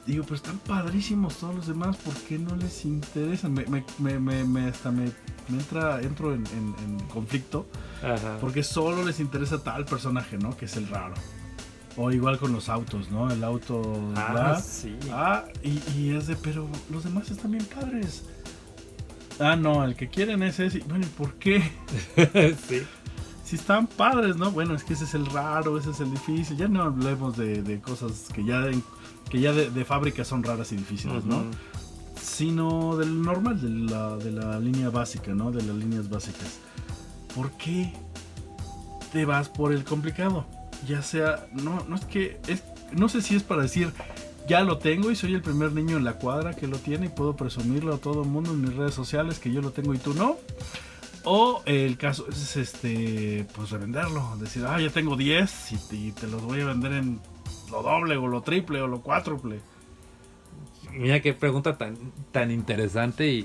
Digo, 0.05 0.23
pero 0.23 0.35
están 0.37 0.57
padrísimos 0.59 1.35
todos 1.37 1.53
los 1.55 1.67
demás, 1.67 1.95
¿por 1.97 2.13
qué 2.15 2.39
no 2.39 2.55
les 2.55 2.83
interesan? 2.85 3.53
Me, 3.53 3.65
me, 3.99 4.19
me, 4.19 4.43
me- 4.43 4.67
hasta 4.69 4.89
me, 4.89 5.05
me 5.49 5.57
entra, 5.59 6.01
entro 6.01 6.33
en, 6.33 6.45
en- 6.47 6.75
en 6.83 6.99
conflicto 7.09 7.67
Ajá. 8.01 8.37
porque 8.41 8.63
solo 8.63 9.03
les 9.05 9.19
interesa 9.19 9.61
tal 9.61 9.85
personaje, 9.85 10.37
¿no? 10.39 10.57
Que 10.57 10.65
es 10.65 10.75
el 10.77 10.87
raro. 10.87 11.13
O 11.95 12.11
igual 12.11 12.39
con 12.39 12.53
los 12.53 12.69
autos, 12.69 13.11
¿no? 13.11 13.29
El 13.29 13.43
auto 13.43 13.81
Ah, 14.15 14.59
sí. 14.63 14.95
Ah, 15.11 15.43
y, 15.63 15.79
y 15.95 16.15
es 16.15 16.25
de, 16.27 16.35
pero 16.37 16.67
los 16.91 17.03
demás 17.03 17.29
están 17.29 17.51
bien 17.51 17.65
padres. 17.65 18.23
Ah, 19.39 19.55
no, 19.55 19.83
el 19.85 19.95
que 19.95 20.09
quieren 20.09 20.43
es 20.43 20.59
ese. 20.59 20.79
Bueno, 20.79 21.05
¿y 21.05 21.09
por 21.09 21.33
qué? 21.35 21.61
sí. 22.67 22.81
Si 23.45 23.55
están 23.55 23.87
padres, 23.87 24.35
¿no? 24.35 24.51
Bueno, 24.51 24.75
es 24.75 24.83
que 24.83 24.93
ese 24.93 25.05
es 25.05 25.13
el 25.15 25.25
raro, 25.25 25.77
ese 25.77 25.91
es 25.91 25.99
el 26.01 26.11
difícil. 26.11 26.55
Ya 26.57 26.67
no 26.67 26.83
hablemos 26.83 27.35
de, 27.37 27.63
de 27.63 27.79
cosas 27.79 28.27
que 28.33 28.43
ya, 28.45 28.67
en- 28.67 28.83
que 29.29 29.39
ya 29.39 29.53
de, 29.53 29.69
de 29.71 29.85
fábrica 29.85 30.23
son 30.23 30.43
raras 30.43 30.71
y 30.71 30.75
difíciles, 30.75 31.25
¿no? 31.25 31.43
Sino 32.21 32.95
del 32.97 33.21
normal, 33.21 33.59
de 33.59 33.91
la, 33.91 34.17
de 34.17 34.31
la 34.31 34.59
línea 34.59 34.89
básica, 34.89 35.33
¿no? 35.33 35.51
De 35.51 35.63
las 35.63 35.75
líneas 35.75 36.09
básicas. 36.09 36.59
¿Por 37.33 37.51
qué 37.53 37.93
te 39.11 39.25
vas 39.25 39.49
por 39.49 39.71
el 39.73 39.83
complicado? 39.83 40.45
Ya 40.87 41.01
sea, 41.01 41.47
no, 41.53 41.83
no 41.87 41.95
es 41.95 42.05
que, 42.05 42.39
es, 42.47 42.63
no 42.91 43.09
sé 43.09 43.21
si 43.21 43.35
es 43.35 43.43
para 43.43 43.63
decir, 43.63 43.91
ya 44.49 44.61
lo 44.61 44.77
tengo 44.79 45.11
y 45.11 45.15
soy 45.15 45.33
el 45.33 45.41
primer 45.41 45.71
niño 45.71 45.95
en 45.97 46.03
la 46.03 46.13
cuadra 46.13 46.53
que 46.55 46.67
lo 46.67 46.77
tiene 46.77 47.05
y 47.05 47.09
puedo 47.09 47.35
presumirlo 47.37 47.93
a 47.93 47.97
todo 47.99 48.23
el 48.23 48.27
mundo 48.29 48.51
en 48.51 48.61
mis 48.61 48.75
redes 48.75 48.93
sociales 48.95 49.39
que 49.39 49.51
yo 49.53 49.61
lo 49.61 49.71
tengo 49.71 49.93
y 49.93 49.97
tú 49.99 50.13
no. 50.13 50.35
O 51.23 51.61
el 51.65 51.97
caso 51.97 52.25
es 52.29 52.57
este, 52.57 53.45
pues 53.55 53.69
revenderlo, 53.69 54.35
decir, 54.39 54.65
ah, 54.67 54.79
ya 54.81 54.89
tengo 54.89 55.15
10 55.15 55.71
y, 55.91 56.11
te- 56.11 56.27
los 56.27 56.41
voy 56.41 56.61
a 56.61 56.65
vender 56.65 56.93
en 56.93 57.19
lo 57.71 57.83
doble 57.83 58.17
o 58.17 58.27
lo 58.27 58.41
triple 58.41 58.81
o 58.81 58.87
lo 58.87 59.01
cuádruple. 59.01 59.59
Mira 60.93 61.21
qué 61.21 61.33
pregunta 61.33 61.77
tan, 61.77 61.95
tan 62.31 62.49
interesante 62.51 63.27
y- 63.31 63.41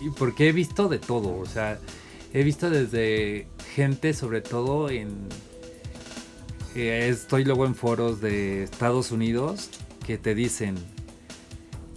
y 0.00 0.10
porque 0.18 0.48
he 0.48 0.52
visto 0.52 0.88
de 0.88 0.98
todo, 0.98 1.36
o 1.38 1.46
sea, 1.46 1.78
he 2.32 2.42
visto 2.42 2.70
desde 2.70 3.46
gente, 3.74 4.14
sobre 4.14 4.40
todo 4.40 4.88
en... 4.90 5.28
eh, 6.74 7.08
estoy 7.08 7.44
luego 7.44 7.66
en 7.66 7.74
foros 7.74 8.20
de 8.20 8.64
Estados 8.64 9.10
Unidos 9.10 9.70
que 10.06 10.18
te 10.18 10.34
dicen, 10.34 10.76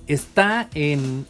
está 0.07 0.69
en, 0.73 1.25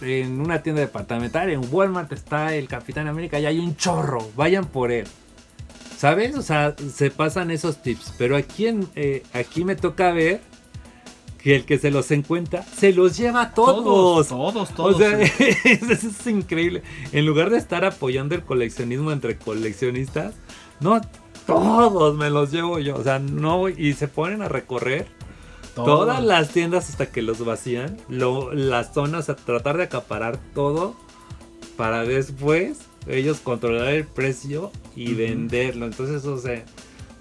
en 0.00 0.40
una 0.40 0.62
tienda 0.62 0.80
departamental, 0.80 1.50
en 1.50 1.62
Walmart 1.70 2.12
está 2.12 2.54
el 2.54 2.68
Capitán 2.68 3.06
América 3.08 3.38
y 3.38 3.46
hay 3.46 3.58
un 3.58 3.76
chorro, 3.76 4.30
vayan 4.36 4.66
por 4.66 4.90
él. 4.90 5.06
¿Sabes? 5.96 6.34
O 6.36 6.42
sea, 6.42 6.74
se 6.92 7.12
pasan 7.12 7.52
esos 7.52 7.80
tips. 7.80 8.14
Pero 8.18 8.36
aquí, 8.36 8.66
en, 8.66 8.88
eh, 8.96 9.22
aquí 9.32 9.64
me 9.64 9.76
toca 9.76 10.10
ver 10.10 10.40
que 11.38 11.54
el 11.54 11.64
que 11.64 11.78
se 11.78 11.92
los 11.92 12.10
encuentra 12.10 12.62
se 12.62 12.92
los 12.92 13.16
lleva 13.16 13.42
a 13.42 13.54
todos. 13.54 14.28
todos, 14.28 14.74
todos. 14.74 14.96
o 14.96 14.98
sea, 14.98 15.24
sí. 15.26 15.44
es 15.64 16.26
increíble. 16.26 16.82
En 17.12 17.24
lugar 17.24 17.50
de 17.50 17.58
estar 17.58 17.84
apoyando 17.84 18.34
el 18.34 18.42
coleccionismo 18.42 19.12
entre 19.12 19.36
coleccionistas, 19.36 20.34
no, 20.80 21.00
todos 21.46 22.16
me 22.16 22.30
los 22.30 22.50
llevo 22.50 22.78
yo. 22.78 22.96
O 22.96 23.02
sea, 23.02 23.18
no, 23.18 23.68
y 23.68 23.92
se 23.94 24.08
ponen 24.08 24.42
a 24.42 24.48
recorrer 24.48 25.06
todas 25.74 26.22
las 26.22 26.50
tiendas 26.50 26.90
hasta 26.90 27.06
que 27.06 27.22
los 27.22 27.44
vacían, 27.44 27.96
lo- 28.08 28.52
las 28.52 28.92
zonas, 28.92 29.28
a 29.28 29.36
tratar 29.36 29.76
de 29.78 29.84
acaparar 29.84 30.38
todo 30.54 30.94
para 31.76 32.04
después 32.04 32.78
ellos 33.06 33.38
controlar 33.40 33.88
el 33.88 34.04
precio 34.06 34.70
y 34.94 35.14
venderlo. 35.14 35.86
Entonces 35.86 36.16
eso 36.16 36.38
se, 36.38 36.64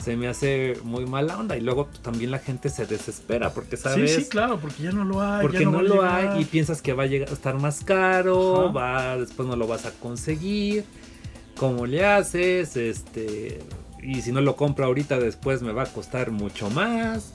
se 0.04 0.18
me 0.18 0.28
hace 0.28 0.74
muy 0.84 1.06
mala 1.06 1.38
onda. 1.40 1.56
Y 1.58 1.62
luego 1.62 1.88
pues, 1.88 2.02
también 2.02 2.30
la 2.30 2.40
gente 2.40 2.70
se 2.70 2.86
desespera 2.86 3.52
porque 3.54 3.78
Sí, 3.78 3.84
sabes... 3.84 4.16
sí, 4.16 4.26
claro, 4.26 4.60
porque 4.60 4.84
ya 4.84 4.92
no 4.92 5.06
lo 5.06 5.22
hay. 5.22 5.42
Porque 5.42 5.60
ya 5.60 5.66
no, 5.70 5.82
lo 5.82 5.96
llegar. 5.96 6.28
hay 6.34 6.42
y 6.42 6.46
piensas 6.46 6.82
que 6.82 6.94
va 6.94 7.04
a 7.04 7.08
llegar 7.08 7.30
a 7.30 7.34
estar 7.34 7.58
más 7.60 7.84
caro, 7.84 8.66
Ajá. 8.66 8.72
va, 8.74 9.18
después 9.18 9.48
no 9.48 9.56
lo 9.56 9.66
vas 9.66 9.86
a 9.86 9.92
conseguir. 9.92 10.84
¿Cómo 11.58 11.86
le 11.86 12.06
haces? 12.06 12.76
Este, 12.76 13.60
y 14.02 14.22
si 14.22 14.32
no 14.32 14.42
lo 14.42 14.56
compro 14.56 14.86
ahorita, 14.86 15.20
después 15.20 15.62
me 15.62 15.72
va 15.72 15.84
a 15.84 15.86
costar 15.88 16.32
mucho 16.32 16.70
más. 16.70 17.34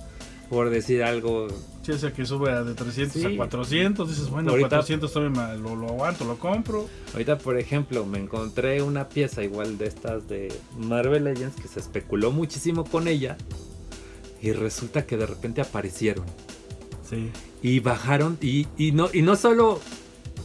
Por 0.48 0.70
decir 0.70 1.02
algo, 1.02 1.48
Sí, 1.82 1.90
o 1.92 1.98
sea 1.98 2.12
que 2.12 2.24
sube 2.24 2.50
a 2.52 2.62
de 2.62 2.74
300 2.74 3.20
Sí. 3.20 3.26
a 3.26 3.36
400, 3.36 4.08
dices, 4.08 4.28
bueno, 4.30 4.50
Ahorita- 4.50 4.68
400 4.70 5.12
todavía 5.12 5.54
lo, 5.54 5.74
lo 5.74 5.88
aguanto, 5.88 6.24
lo 6.24 6.38
compro. 6.38 6.88
ahorita 7.12 7.38
por 7.38 7.58
ejemplo, 7.58 8.04
me 8.06 8.18
encontré 8.18 8.80
una 8.82 9.08
pieza 9.08 9.42
igual 9.42 9.76
de 9.78 9.86
estas 9.86 10.28
de 10.28 10.52
Marvel 10.78 11.24
Legends 11.24 11.56
que 11.60 11.66
se 11.68 11.80
especuló 11.80 12.30
muchísimo 12.30 12.84
con 12.84 13.08
ella. 13.08 13.36
Y 14.40 14.52
resulta 14.52 15.04
que 15.06 15.16
de 15.16 15.26
repente 15.26 15.60
aparecieron. 15.60 16.24
Sí. 17.08 17.30
Y 17.62 17.80
bajaron, 17.80 18.38
y, 18.40 18.66
y 18.76 18.92
no, 18.92 19.08
y 19.12 19.22
no 19.22 19.34
solo 19.34 19.80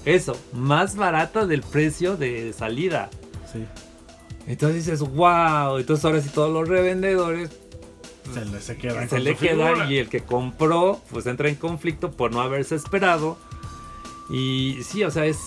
eso, 0.05 0.35
más 0.53 0.95
barata 0.95 1.45
del 1.45 1.61
precio 1.61 2.17
de 2.17 2.53
salida. 2.53 3.09
Sí. 3.51 3.65
Entonces 4.51 4.85
dices, 4.85 4.99
wow, 5.01 5.77
entonces 5.77 6.03
ahora 6.05 6.21
sí 6.21 6.29
todos 6.29 6.51
los 6.53 6.67
revendedores 6.67 7.49
Se 8.33 8.45
le, 8.45 8.59
se 8.61 8.77
quedan 8.77 9.09
se 9.09 9.19
le 9.19 9.35
quedan 9.35 9.89
y 9.91 9.97
el 9.97 10.09
que 10.09 10.21
compró 10.21 10.99
pues 11.09 11.25
entra 11.25 11.47
en 11.49 11.55
conflicto 11.55 12.11
por 12.11 12.31
no 12.31 12.41
haberse 12.41 12.75
esperado. 12.75 13.37
Y 14.29 14.77
sí, 14.83 15.03
o 15.03 15.11
sea, 15.11 15.25
es, 15.25 15.39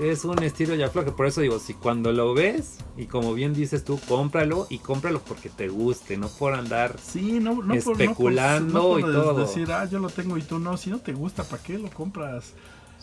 es 0.00 0.24
un 0.24 0.42
estilo 0.42 0.74
ya 0.74 0.86
afloje. 0.86 1.12
Por 1.12 1.26
eso 1.26 1.40
digo, 1.40 1.58
si 1.58 1.74
cuando 1.74 2.12
lo 2.12 2.34
ves 2.34 2.78
y 2.96 3.06
como 3.06 3.34
bien 3.34 3.54
dices 3.54 3.84
tú, 3.84 3.98
cómpralo 4.08 4.66
y 4.70 4.78
cómpralo 4.78 5.20
porque 5.20 5.48
te 5.50 5.68
guste, 5.68 6.16
no 6.16 6.28
por 6.28 6.54
andar 6.54 6.96
Sí, 7.00 7.38
no, 7.40 7.54
no 7.62 7.74
por- 7.80 8.00
especulando 8.00 8.72
no 8.74 8.88
por, 8.88 9.00
y 9.00 9.02
no 9.04 9.12
por 9.12 9.22
todo. 9.34 9.40
decir, 9.46 9.70
ah, 9.72 9.84
yo 9.84 9.98
lo 10.00 10.08
tengo 10.10 10.36
y 10.36 10.42
tú 10.42 10.58
no. 10.58 10.76
Si 10.76 10.90
no 10.90 10.98
te 10.98 11.12
gusta, 11.12 11.44
¿para 11.44 11.62
qué 11.62 11.78
lo 11.78 11.90
compras? 11.90 12.52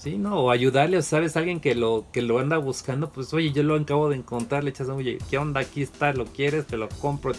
Sí, 0.01 0.17
no, 0.17 0.39
o 0.39 0.50
ayudarle, 0.50 0.98
o 0.98 1.03
sabes, 1.03 1.38
alguien 1.38 1.60
que 1.60 1.75
lo, 1.75 2.08
que 2.12 2.24
lo 2.24 2.39
anda 2.39 2.58
buscando, 2.58 3.12
pues 3.12 3.31
oye, 3.36 3.51
yo 3.51 3.62
lo 3.62 3.75
acabo 3.75 4.10
de 4.10 4.15
encontrar, 4.15 4.63
le 4.63 4.72
echas, 4.72 4.89
oye, 4.89 5.20
¿qué 5.29 5.38
onda? 5.38 5.60
Aquí 5.60 5.84
está, 5.84 6.12
lo 6.12 6.25
quieres, 6.25 6.65
te 6.65 6.75
lo 6.75 6.89
compro. 6.89 7.34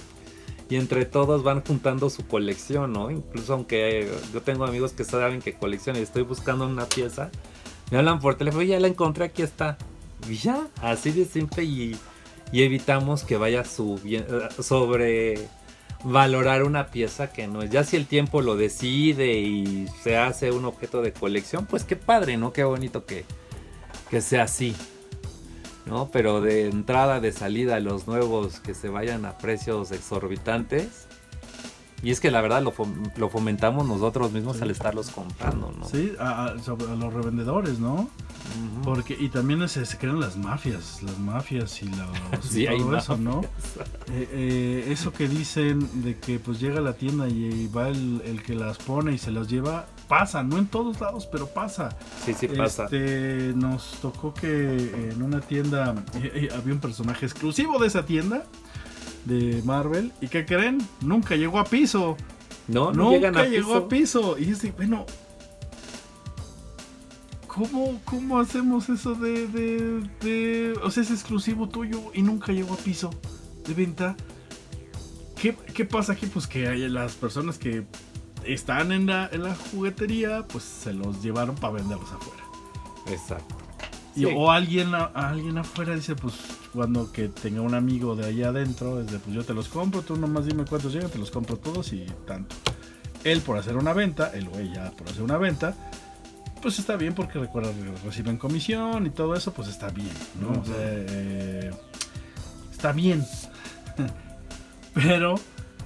Y 0.71 0.77
entre 0.77 1.05
todos 1.05 1.43
van 1.43 1.65
juntando 1.65 2.09
su 2.09 2.25
colección, 2.25 2.93
¿no? 2.93 3.11
Incluso 3.11 3.55
aunque 3.55 4.03
eh, 4.03 4.13
yo 4.33 4.43
tengo 4.43 4.65
amigos 4.65 4.93
que 4.93 5.03
saben 5.03 5.43
que 5.43 5.55
coleccionan 5.55 6.01
y 6.01 6.05
estoy 6.05 6.23
buscando 6.23 6.65
una 6.65 6.87
pieza, 6.87 7.33
me 7.91 7.99
hablan 7.99 8.21
por 8.21 8.37
teléfono, 8.37 8.63
ya 8.63 8.79
la 8.79 8.87
encontré, 8.87 9.25
aquí 9.25 9.43
está. 9.43 9.77
Y 10.31 10.37
ya, 10.37 10.69
así 10.81 11.11
de 11.11 11.25
simple 11.25 11.65
y, 11.65 11.97
y 12.53 12.63
evitamos 12.63 13.25
que 13.25 13.39
vaya 13.39 13.65
eh, 13.65 14.49
sobre 14.61 15.49
valorar 16.05 16.65
una 16.65 16.89
pieza 16.89 17.33
que 17.33 17.47
no 17.47 17.63
es. 17.63 17.71
Ya 17.71 17.85
si 17.85 17.97
el 17.97 18.07
tiempo 18.07 18.41
lo 18.43 18.57
decide 18.57 19.35
y 19.39 19.87
se 20.03 20.17
hace 20.17 20.51
un 20.51 20.65
objeto 20.65 21.03
de 21.03 21.13
colección, 21.13 21.67
pues 21.67 21.85
qué 21.85 21.97
padre, 21.97 22.37
¿no? 22.37 22.53
Qué 22.53 22.65
bonito 22.65 23.05
que, 23.07 23.25
que 24.11 24.21
sea 24.21 24.45
así. 24.45 24.75
¿No? 25.85 26.11
Pero 26.13 26.41
de 26.41 26.69
entrada, 26.69 27.19
de 27.19 27.33
salida, 27.33 27.81
los 27.81 28.07
nuevos 28.07 28.61
que 28.61 28.73
se 28.73 28.89
vayan 28.89 29.25
a 29.25 29.39
precios 29.39 29.91
exorbitantes. 29.91 31.09
Y 32.03 32.11
es 32.11 32.21
que 32.21 32.31
la 32.31 32.41
verdad 32.41 32.63
lo, 32.63 32.73
fom- 32.75 33.13
lo 33.17 33.29
fomentamos 33.29 33.87
nosotros 33.87 34.33
mismos 34.33 34.57
Sí. 34.57 34.63
al 34.65 34.71
estarlos 34.71 35.11
comprando, 35.11 35.73
¿no? 35.79 35.85
Sí, 35.89 36.13
a, 36.19 36.47
a- 36.47 36.59
sobre- 36.59 36.91
a 36.91 36.97
los 36.97 37.13
revendedores, 37.13 37.79
¿no? 37.79 38.09
Porque, 38.83 39.17
y 39.19 39.29
también 39.29 39.67
se, 39.69 39.87
se 39.87 39.97
crean 39.99 40.19
las 40.21 40.37
mafias, 40.37 41.01
las 41.03 41.17
mafias 41.19 41.81
y, 41.83 41.87
los, 41.87 42.45
y 42.45 42.49
Sí, 42.49 42.67
hay 42.67 42.79
todo 42.79 42.97
eso, 42.97 43.17
¿no? 43.17 43.41
Eh, 44.11 44.29
eh, 44.33 44.87
eso 44.91 45.13
que 45.13 45.29
dicen 45.29 46.03
de 46.03 46.19
que 46.19 46.39
pues 46.41 46.59
llega 46.61 46.79
a 46.79 46.83
la 46.83 46.95
tienda 46.95 47.29
y 47.29 47.69
va 47.69 47.89
el, 47.89 48.21
el 48.27 48.43
que 48.43 48.55
las 48.55 48.79
pone 48.79 49.13
y 49.13 49.19
se 49.19 49.31
las 49.31 49.49
lleva, 49.49 49.87
pasa, 50.09 50.43
no 50.43 50.59
en 50.59 50.67
todos 50.67 51.01
lados, 51.01 51.27
pero 51.31 51.47
pasa. 51.47 51.97
Sí, 52.25 52.35
sí 52.35 52.49
pasa. 52.49 52.85
Este, 52.85 53.53
nos 53.55 53.93
tocó 54.03 54.35
que 54.35 55.11
en 55.13 55.23
una 55.23 55.41
tienda 55.41 55.95
eh, 56.17 56.49
había 56.55 56.75
un 56.75 56.81
personaje 56.81 57.25
exclusivo 57.27 57.79
de 57.79 57.87
esa 57.87 58.05
tienda 58.05 58.45
de 59.25 59.63
Marvel 59.65 60.13
y 60.21 60.29
que 60.29 60.45
creen, 60.45 60.79
nunca 61.01 61.37
llegó 61.37 61.59
a 61.59 61.65
piso. 61.65 62.17
No, 62.69 62.93
no 62.93 63.11
nunca 63.13 63.29
a 63.29 63.45
llegó 63.45 63.69
piso. 63.69 63.77
a 63.77 63.89
piso. 63.89 64.39
Y 64.39 64.51
es 64.51 64.63
de, 64.63 64.73
bueno, 64.73 65.05
¿cómo, 67.47 68.01
cómo 68.05 68.39
hacemos 68.39 68.89
eso 68.89 69.15
de, 69.15 69.47
de, 69.49 70.01
de- 70.21 70.75
O 70.83 70.91
sea, 70.91 71.03
es 71.03 71.11
exclusivo 71.11 71.69
tuyo 71.69 72.01
y 72.15 72.23
nunca 72.23 72.53
llegó 72.53 72.75
a 72.75 72.79
piso. 72.79 73.11
de 73.67 73.75
venta. 73.75 74.17
¿Qué, 75.41 75.55
qué 75.75 75.85
pasa 75.85 76.13
aquí? 76.13 76.27
Pues 76.27 76.47
que 76.47 76.69
hay 76.69 76.89
las 76.89 77.15
personas 77.15 77.59
que 77.59 77.85
están 78.45 78.93
en 78.93 79.07
la, 79.07 79.29
en 79.33 79.43
la 79.43 79.55
juguetería, 79.55 80.47
pues 80.49 80.63
se 80.65 80.93
los 80.93 81.23
llevaron 81.23 81.57
para 81.57 81.75
venderlos 81.75 82.11
afuera. 82.13 82.45
Exacto. 83.09 83.57
Y, 84.15 84.25
O 84.27 84.51
alguien, 84.51 84.95
a- 84.95 85.07
alguien 85.15 85.59
afuera 85.59 85.95
dice, 85.95 86.15
pues 86.15 86.35
cuando 86.73 87.13
que 87.13 87.29
tenga 87.29 87.61
un 87.61 87.75
amigo 87.75 88.17
de 88.17 88.27
allá 88.27 88.49
adentro, 88.49 89.01
es 89.01 89.11
de, 89.11 89.19
pues 89.19 89.35
yo 89.35 89.45
te 89.45 89.55
los 89.55 89.69
compro, 89.69 90.03
tú 90.03 90.17
nomás 90.17 90.47
dime 90.47 90.65
cuántos 90.65 90.93
llegan, 90.93 91.11
te 91.11 91.19
los 91.19 91.31
compro 91.31 91.57
todos 91.57 91.93
y 91.93 92.07
tanto. 92.27 92.57
Él 93.25 93.41
por 93.41 93.59
hacer 93.59 93.77
una 93.77 93.93
venta, 93.93 94.31
el 94.35 94.49
güey 94.49 94.73
ya 94.73 94.91
por 94.93 95.09
hacer 95.09 95.23
una 95.23 95.37
venta, 95.39 95.75
pues 96.61 96.79
está 96.79 96.97
bien 96.97 97.15
porque 97.15 97.39
recuerda 97.39 97.71
reciben 98.05 98.37
comisión 98.39 99.07
y 99.07 99.11
todo 99.11 99.35
eso, 99.35 99.53
pues 99.53 99.69
está 99.69 99.89
bien, 99.91 100.11
¿no? 100.41 100.61
O 100.61 100.65
sea, 100.65 100.75
eh, 100.79 101.71
está 102.73 102.93
bien. 102.93 103.25
Pero 104.95 105.37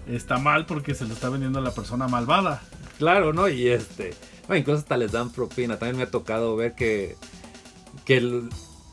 está 0.06 0.38
mal 0.38 0.66
porque 0.66 0.94
se 0.94 1.06
lo 1.06 1.14
está 1.14 1.28
vendiendo 1.28 1.58
a 1.58 1.62
la 1.62 1.70
persona 1.72 2.08
malvada. 2.08 2.62
Claro, 2.98 3.32
¿no? 3.32 3.48
Y 3.48 3.68
este. 3.68 4.14
bueno, 4.46 4.60
incluso 4.60 4.80
hasta 4.80 4.96
les 4.96 5.12
dan 5.12 5.30
propina. 5.30 5.78
También 5.78 5.96
me 5.98 6.02
ha 6.04 6.10
tocado 6.10 6.56
ver 6.56 6.74
que. 6.74 7.16
Que 8.04 8.16
el- 8.18 8.48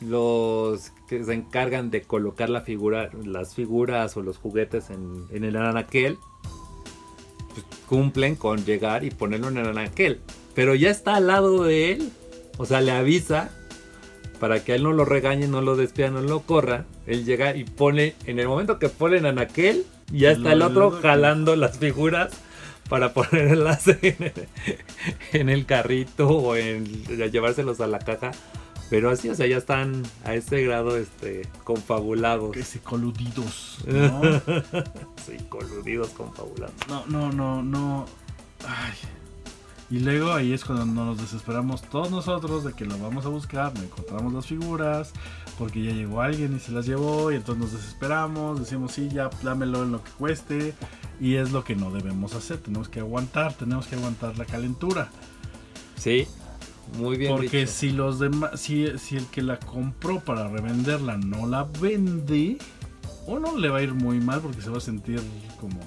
los 0.08 0.92
que 1.08 1.24
se 1.24 1.34
encargan 1.34 1.92
de 1.92 2.02
colocar 2.02 2.50
la 2.50 2.62
figura, 2.62 3.10
las 3.26 3.56
figuras 3.56 4.16
o 4.18 4.22
los 4.22 4.38
juguetes 4.38 4.90
en, 4.90 5.26
en 5.32 5.44
el 5.44 5.56
anaquel. 5.56 6.18
pues, 7.54 7.66
cumplen 7.88 8.36
con 8.36 8.66
llegar 8.66 9.04
y 9.04 9.12
ponerlo 9.12 9.50
en 9.50 9.58
el 9.58 9.68
anaquel. 9.68 10.22
Pero 10.56 10.76
ya 10.76 10.90
está 10.90 11.16
al 11.16 11.28
lado 11.28 11.64
de 11.64 11.92
él. 11.94 12.12
O 12.58 12.66
sea, 12.66 12.82
le 12.82 12.92
avisa. 12.92 13.52
Para 14.40 14.64
que 14.64 14.74
a 14.74 14.76
él 14.76 14.84
no 14.84 14.92
lo 14.92 15.06
regañe, 15.06 15.48
no 15.48 15.62
lo 15.62 15.76
despidan, 15.76 16.16
no 16.16 16.22
lo 16.22 16.42
corra. 16.42 16.86
Él 17.08 17.24
llega 17.24 17.56
y 17.56 17.64
pone. 17.64 18.16
En 18.26 18.40
el 18.40 18.48
momento 18.48 18.80
que 18.80 18.90
pone 18.90 19.18
en 19.18 19.26
anaquel. 19.26 19.86
Ya 20.12 20.32
está 20.32 20.54
el 20.54 20.62
otro 20.62 20.92
jalando 20.92 21.56
las 21.56 21.80
figuras 21.80 22.32
para 22.90 23.14
ponerlas 23.14 23.88
en 24.02 24.16
el, 24.20 24.34
en 25.32 25.50
el 25.50 25.66
carrito 25.66 26.30
o 26.30 26.56
en 26.56 26.86
llevárselos 27.32 27.82
a 27.82 27.88
la 27.88 28.00
caja. 28.00 28.32
Pero 28.90 29.10
así, 29.10 29.30
o 29.30 29.36
sea, 29.36 29.48
ya 29.48 29.58
están 29.58 30.04
a 30.24 30.36
ese 30.36 30.62
grado 30.63 30.98
este 30.98 31.48
confabulados. 31.63 32.52
Que 32.52 32.63
se 32.63 32.80
coludidos, 32.80 33.80
¿no? 33.88 34.22
Sí, 35.25 35.38
coludidos, 35.50 36.10
confabulados. 36.10 36.75
No, 36.88 37.06
no, 37.08 37.32
no, 37.32 37.63
no. 37.63 38.06
Ay. 38.68 38.94
Y 39.90 40.00
luego 40.00 40.34
ahí 40.34 40.54
es 40.54 40.66
cuando 40.66 40.86
nos 40.86 41.20
desesperamos 41.20 41.84
todos 41.84 42.10
nosotros 42.10 42.63
de 42.63 42.74
que 42.74 42.84
lo 42.84 42.98
vamos 42.98 43.25
a 43.25 43.30
buscar, 43.30 43.74
no 43.75 43.84
encontramos 43.84 44.34
las 44.34 44.48
figuras, 44.48 45.13
porque 45.60 45.84
ya 45.84 45.92
llegó 45.92 46.22
alguien 46.22 46.56
y 46.56 46.60
se 46.60 46.72
las 46.72 46.88
llevó, 46.88 47.32
y 47.32 47.36
entonces 47.36 47.63
nos 47.63 47.74
desesperamos, 47.74 48.60
decimos 48.60 48.94
sí, 48.94 49.10
ya 49.10 49.30
dámelo 49.44 49.84
en 49.84 49.92
lo 49.92 50.04
que 50.04 50.10
cueste, 50.12 50.74
y 51.20 51.36
es 51.36 51.52
lo 51.52 51.63
que 51.63 51.75
no 51.75 51.92
debemos 51.92 52.34
hacer, 52.34 52.58
tenemos 52.58 52.90
que 52.90 53.02
aguantar, 53.02 53.54
tenemos 53.54 53.86
que 53.86 53.96
aguantar 53.96 54.36
la 54.38 54.46
calentura. 54.46 55.10
Sí, 55.96 56.28
muy 56.98 57.18
bien. 57.18 57.32
Porque 57.36 57.62
dicho. 57.62 57.72
si 57.72 57.92
los 57.92 58.20
demás, 58.20 58.60
si, 58.60 58.98
si 58.98 59.18
el 59.18 59.25
que 59.28 59.42
la 59.42 59.60
compró 59.60 60.20
para 60.20 60.48
revenderla 60.48 61.18
no 61.18 61.48
la 61.48 61.63
vende, 61.82 62.58
uno 63.25 63.58
le 63.58 63.70
va 63.70 63.80
a 63.80 63.82
ir 63.82 63.94
muy 63.94 64.20
mal 64.20 64.42
porque 64.42 64.62
se 64.62 64.70
va 64.70 64.78
a 64.78 64.82
sentir 64.82 65.22
como, 65.60 65.80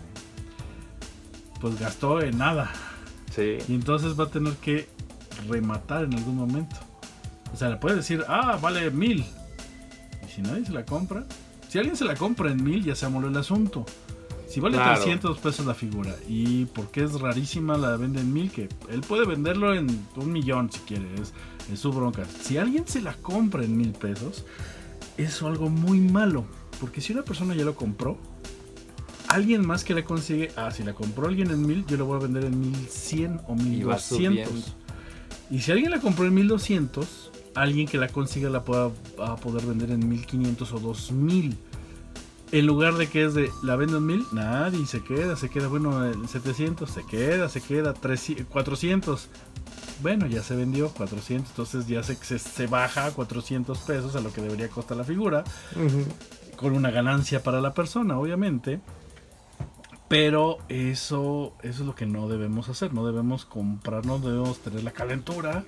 pues 1.61 1.79
gastó 1.79 2.21
en 2.21 2.39
nada. 2.39 2.73
Sí. 3.35 3.59
Y 3.69 3.75
entonces 3.75 4.19
va 4.19 4.25
a 4.25 4.31
tener 4.31 4.55
que 4.55 4.89
rematar 5.49 6.05
en 6.05 6.15
algún 6.15 6.37
momento. 6.37 6.77
O 7.53 7.57
sea, 7.57 7.69
le 7.69 7.77
puede 7.77 7.97
decir, 7.97 8.25
ah, 8.29 8.59
vale 8.61 8.91
mil. 8.91 9.25
Y 10.27 10.31
si 10.35 10.43
nadie 10.43 10.65
se 10.65 10.73
la 10.73 10.85
compra, 10.85 11.25
si 11.69 11.79
alguien 11.79 11.97
se 11.97 12.05
la 12.05 12.15
compra 12.15 12.51
en 12.51 12.63
mil, 12.63 12.85
ya 12.85 12.95
se 12.95 13.07
amoló 13.07 13.29
el 13.29 13.37
asunto. 13.37 13.85
Si 14.49 14.61
vale 14.61 14.77
Claro. 14.77 14.95
300 15.03 15.39
pesos 15.39 15.67
la 15.67 15.75
figura 15.75 16.15
y 16.29 16.67
porque 16.67 17.03
es 17.03 17.21
rarísima 17.21 17.77
la 17.77 17.97
vende 17.97 18.21
en 18.21 18.33
mil, 18.33 18.51
que 18.51 18.69
él 18.91 19.01
puede 19.01 19.27
venderlo 19.27 19.75
en 19.75 19.87
un 20.17 20.33
millón 20.33 20.71
si 20.71 20.79
quiere, 20.81 21.07
es, 21.21 21.33
es 21.73 21.81
su 21.81 21.93
bronca. 21.93 22.25
Si 22.43 22.57
alguien 22.57 22.87
se 22.87 23.01
la 23.03 23.15
compra 23.15 23.65
en 23.65 23.77
mil 23.77 23.91
pesos, 23.93 24.45
es 25.17 25.43
algo 25.43 25.69
muy 25.69 26.01
malo. 26.01 26.45
Porque 26.81 27.01
si 27.01 27.13
una 27.13 27.23
persona 27.23 27.55
ya 27.55 27.65
lo 27.65 27.75
compró, 27.75 28.19
alguien 29.29 29.67
más 29.67 29.83
que 29.83 29.95
la 29.95 30.05
consigue, 30.05 30.51
ah, 30.57 30.71
si 30.71 30.83
la 30.85 30.93
compró 30.95 31.27
alguien 31.27 31.51
en 31.51 31.67
mil, 31.67 31.85
yo 31.87 31.97
lo 31.97 32.07
voy 32.07 32.19
a 32.19 32.23
vender 32.23 32.45
en 32.45 32.61
1100 32.61 33.41
o 33.49 33.55
Y 33.57 33.83
va 33.83 33.95
1200. 33.97 34.09
subiendo. 34.09 34.51
Y 35.51 35.61
si 35.61 35.73
alguien 35.73 35.91
la 35.91 36.01
compró 36.01 36.27
en 36.27 36.35
1200, 36.35 37.31
alguien 37.55 37.87
que 37.89 37.99
la 37.99 38.09
consiga 38.09 38.51
la 38.51 38.63
pueda 38.65 38.91
va 39.19 39.33
a 39.33 39.37
poder 39.37 39.65
vender 39.67 39.91
en 39.91 40.09
1500 40.09 40.73
o 40.73 40.79
2000. 40.79 41.57
En 42.53 42.65
lugar 42.65 42.95
de 42.95 43.09
que 43.09 43.25
es 43.25 43.35
de 43.35 43.51
la 43.63 43.75
vendo 43.77 43.99
en 43.99 44.07
1000, 44.07 44.27
nadie 44.33 44.87
se 44.87 45.03
queda, 45.03 45.37
se 45.37 45.49
queda, 45.49 45.67
bueno, 45.67 46.07
en 46.07 46.29
700, 46.29 46.89
se 46.89 47.05
queda, 47.05 47.49
se 47.49 47.61
queda, 47.61 47.93
300, 47.93 48.47
400. 48.47 49.29
Bueno, 50.01 50.27
ya 50.27 50.43
se 50.43 50.55
vendió 50.55 50.91
400, 50.91 51.51
entonces 51.51 51.87
ya 51.89 52.03
se, 52.03 52.15
se, 52.17 52.39
se 52.39 52.67
baja 52.67 53.07
a 53.07 53.11
400 53.11 53.79
pesos 53.79 54.15
a 54.15 54.21
lo 54.21 54.33
que 54.33 54.43
debería 54.43 54.69
costar 54.69 54.97
la 54.97 55.05
figura 55.05 55.43
con 56.57 56.75
una 56.75 56.91
ganancia 56.91 57.43
para 57.43 57.61
la 57.61 57.75
persona, 57.75 58.19
obviamente. 58.19 58.81
Pero 60.09 60.59
eso, 60.69 61.55
eso 61.63 61.83
es 61.83 61.87
lo 61.87 61.95
que 61.95 62.07
no 62.07 62.29
debemos 62.29 62.69
hacer. 62.69 62.95
No 62.95 63.07
debemos 63.07 63.45
comprar, 63.45 64.07
no 64.07 64.19
debemos 64.19 64.59
tener 64.61 64.85
la 64.85 64.93
calentura. 64.93 65.65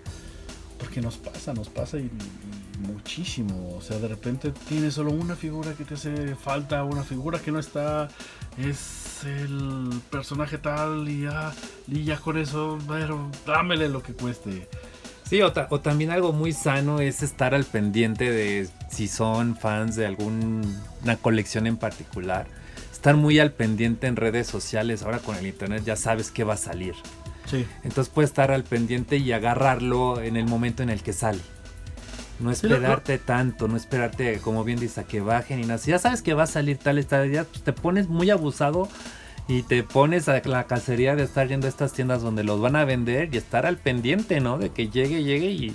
Porque 0.78 1.00
nos 1.00 1.16
pasa, 1.16 1.52
nos 1.54 1.68
pasa 1.68 1.98
y, 1.98 2.04
y 2.04 2.47
muchísimo. 2.78 3.74
O 3.76 3.80
sea, 3.82 3.98
de 3.98 4.08
repente 4.08 4.52
tienes 4.68 4.94
solo 4.94 5.10
una 5.10 5.36
figura 5.36 5.72
que 5.74 5.84
te 5.84 5.94
hace 5.94 6.34
falta, 6.34 6.82
una 6.84 7.02
figura 7.02 7.38
que 7.38 7.50
no 7.52 7.58
está. 7.58 8.08
Es 8.56 9.24
el 9.24 9.90
personaje 10.10 10.58
tal 10.58 11.08
y 11.08 11.22
ya, 11.22 11.52
y 11.86 12.04
ya 12.04 12.16
con 12.18 12.38
eso, 12.38 12.78
pero 12.88 13.30
dámele 13.46 13.88
lo 13.88 14.02
que 14.02 14.12
cueste. 14.14 14.68
Sí, 15.24 15.42
o, 15.42 15.52
ta- 15.52 15.66
o 15.70 15.80
también 15.80 16.10
algo 16.10 16.32
muy 16.32 16.52
sano 16.52 17.00
es 17.00 17.22
estar 17.22 17.54
al 17.54 17.64
pendiente 17.64 18.30
de 18.30 18.68
si 18.90 19.08
son 19.08 19.56
fans 19.56 19.94
de 19.94 20.06
alguna 20.06 21.16
colección 21.20 21.66
en 21.66 21.76
particular. 21.76 22.46
Estar 22.92 23.14
muy 23.16 23.38
al 23.38 23.52
pendiente 23.52 24.06
en 24.06 24.16
redes 24.16 24.46
sociales. 24.46 25.02
Ahora 25.02 25.18
con 25.18 25.36
el 25.36 25.46
internet 25.46 25.82
ya 25.84 25.96
sabes 25.96 26.30
qué 26.30 26.44
va 26.44 26.54
a 26.54 26.58
salir. 26.58 26.94
Sí. 27.46 27.64
Entonces 27.84 28.12
puedes 28.12 28.30
estar 28.30 28.50
al 28.50 28.64
pendiente 28.64 29.18
y 29.18 29.32
agarrarlo 29.32 30.20
en 30.20 30.36
el 30.36 30.46
momento 30.46 30.82
en 30.82 30.90
el 30.90 31.02
que 31.02 31.12
sale. 31.12 31.40
No 32.40 32.50
esperarte 32.52 33.18
tanto, 33.18 33.66
no 33.68 33.76
esperarte, 33.76 34.38
como 34.38 34.62
bien 34.64 34.78
dice, 34.78 35.00
a 35.00 35.04
que 35.04 35.20
bajen 35.20 35.58
y 35.58 35.62
nada. 35.62 35.78
Si 35.78 35.90
ya 35.90 35.98
sabes 35.98 36.22
que 36.22 36.34
va 36.34 36.44
a 36.44 36.46
salir 36.46 36.76
tal 36.78 36.98
esta 36.98 37.20
pues 37.22 37.62
te 37.64 37.72
pones 37.72 38.08
muy 38.08 38.30
abusado 38.30 38.88
y 39.48 39.62
te 39.62 39.82
pones 39.82 40.28
a 40.28 40.40
la 40.44 40.64
cacería 40.66 41.16
de 41.16 41.24
estar 41.24 41.48
yendo 41.48 41.66
a 41.66 41.70
estas 41.70 41.92
tiendas 41.92 42.22
donde 42.22 42.44
los 42.44 42.60
van 42.60 42.76
a 42.76 42.84
vender 42.84 43.34
y 43.34 43.38
estar 43.38 43.66
al 43.66 43.76
pendiente, 43.78 44.40
¿no? 44.40 44.58
De 44.58 44.70
que 44.70 44.88
llegue, 44.88 45.24
llegue 45.24 45.50
y, 45.50 45.74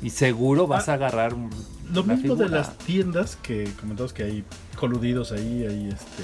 y 0.00 0.10
seguro 0.10 0.66
vas 0.66 0.88
Ah, 0.88 0.92
a 0.92 0.94
agarrar 0.94 1.34
un- 1.34 1.50
Lo 1.92 2.02
una 2.02 2.14
mismo 2.14 2.34
de 2.36 2.48
las 2.48 2.78
tiendas 2.78 3.36
que 3.42 3.68
comentamos 3.80 4.12
que 4.14 4.22
hay 4.22 4.44
coludidos 4.76 5.32
ahí, 5.32 5.66
ahí 5.68 5.88
este, 5.92 6.22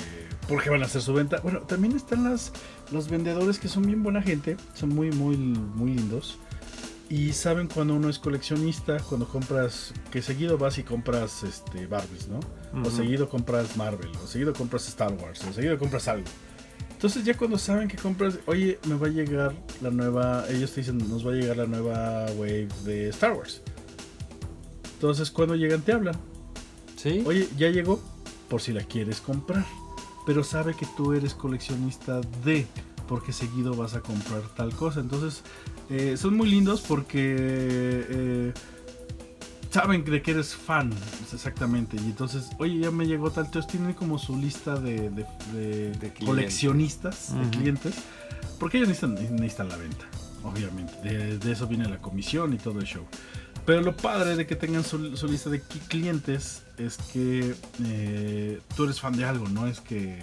porque 0.48 0.70
van 0.70 0.82
a 0.82 0.86
hacer 0.86 1.02
su 1.02 1.12
venta. 1.12 1.40
Bueno, 1.42 1.60
también 1.60 1.94
están 1.94 2.24
las, 2.24 2.52
los 2.92 3.08
vendedores 3.10 3.58
que 3.58 3.68
son 3.68 3.84
bien 3.84 4.02
buena 4.02 4.22
gente, 4.22 4.56
son 4.74 4.88
muy, 4.90 5.10
muy, 5.12 5.36
muy 5.36 5.94
lindos. 5.94 6.38
Y 7.10 7.32
saben 7.32 7.66
cuando 7.66 7.96
uno 7.96 8.08
es 8.08 8.20
coleccionista, 8.20 8.98
cuando 9.00 9.26
compras, 9.26 9.92
que 10.12 10.22
seguido 10.22 10.56
vas 10.56 10.78
y 10.78 10.84
compras 10.84 11.42
este, 11.42 11.88
Barbies, 11.88 12.28
¿no? 12.28 12.38
O 12.84 12.88
seguido 12.88 13.28
compras 13.28 13.76
Marvel, 13.76 14.10
o 14.22 14.28
seguido 14.28 14.52
compras 14.52 14.86
Star 14.86 15.12
Wars, 15.14 15.44
o 15.44 15.52
seguido 15.52 15.76
compras 15.76 16.06
algo. 16.06 16.28
Entonces 16.92 17.24
ya 17.24 17.36
cuando 17.36 17.58
saben 17.58 17.88
que 17.88 17.96
compras, 17.96 18.38
oye, 18.46 18.78
me 18.86 18.94
va 18.94 19.08
a 19.08 19.10
llegar 19.10 19.56
la 19.82 19.90
nueva, 19.90 20.44
ellos 20.50 20.70
te 20.70 20.82
dicen, 20.82 20.98
nos 20.98 21.26
va 21.26 21.32
a 21.32 21.34
llegar 21.34 21.56
la 21.56 21.66
nueva 21.66 22.26
wave 22.36 22.68
de 22.84 23.08
Star 23.08 23.32
Wars. 23.32 23.60
Entonces 24.94 25.32
cuando 25.32 25.56
llegan 25.56 25.82
te 25.82 25.92
hablan. 25.92 26.14
Sí. 26.94 27.24
Oye, 27.26 27.48
ya 27.56 27.70
llegó 27.70 28.00
por 28.48 28.60
si 28.60 28.72
la 28.72 28.84
quieres 28.84 29.20
comprar. 29.20 29.66
Pero 30.26 30.44
sabe 30.44 30.74
que 30.74 30.86
tú 30.96 31.12
eres 31.12 31.34
coleccionista 31.34 32.20
de, 32.44 32.66
porque 33.08 33.32
seguido 33.32 33.74
vas 33.74 33.94
a 33.94 34.00
comprar 34.00 34.42
tal 34.54 34.72
cosa. 34.76 35.00
Entonces, 35.00 35.42
eh, 35.90 36.16
son 36.16 36.36
muy 36.36 36.48
lindos 36.48 36.80
porque 36.80 37.36
eh, 37.38 38.52
saben 39.70 40.04
de 40.04 40.22
que 40.22 40.30
eres 40.30 40.54
fan, 40.54 40.90
exactamente. 41.32 41.96
Y 41.96 42.06
entonces, 42.06 42.50
oye, 42.58 42.78
ya 42.78 42.90
me 42.90 43.06
llegó 43.06 43.30
tal. 43.30 43.46
Entonces 43.46 43.70
tienen 43.70 43.92
como 43.94 44.18
su 44.18 44.36
lista 44.36 44.76
de, 44.76 45.10
de- 45.10 45.26
de 45.90 45.94
clientes. 45.98 46.24
coleccionistas, 46.26 47.34
de 47.38 47.50
clientes. 47.50 47.94
Porque 48.58 48.76
ellos 48.78 48.88
necesitan, 48.88 49.14
necesitan 49.36 49.68
la 49.68 49.76
venta, 49.76 50.04
obviamente. 50.44 50.92
De, 51.02 51.38
de 51.38 51.52
eso 51.52 51.66
viene 51.66 51.88
la 51.88 51.98
comisión 51.98 52.52
y 52.54 52.58
todo 52.58 52.78
el 52.78 52.86
show. 52.86 53.04
Pero 53.66 53.82
lo 53.82 53.96
padre 53.96 54.36
de 54.36 54.46
que 54.46 54.56
tengan 54.56 54.84
su, 54.84 55.16
su 55.16 55.26
lista 55.28 55.50
de 55.50 55.60
clientes 55.88 56.62
es 56.78 56.96
que 57.12 57.54
eh, 57.84 58.60
tú 58.76 58.84
eres 58.84 59.00
fan 59.00 59.16
de 59.16 59.24
algo, 59.24 59.48
no 59.48 59.66
es 59.66 59.80
que 59.80 60.18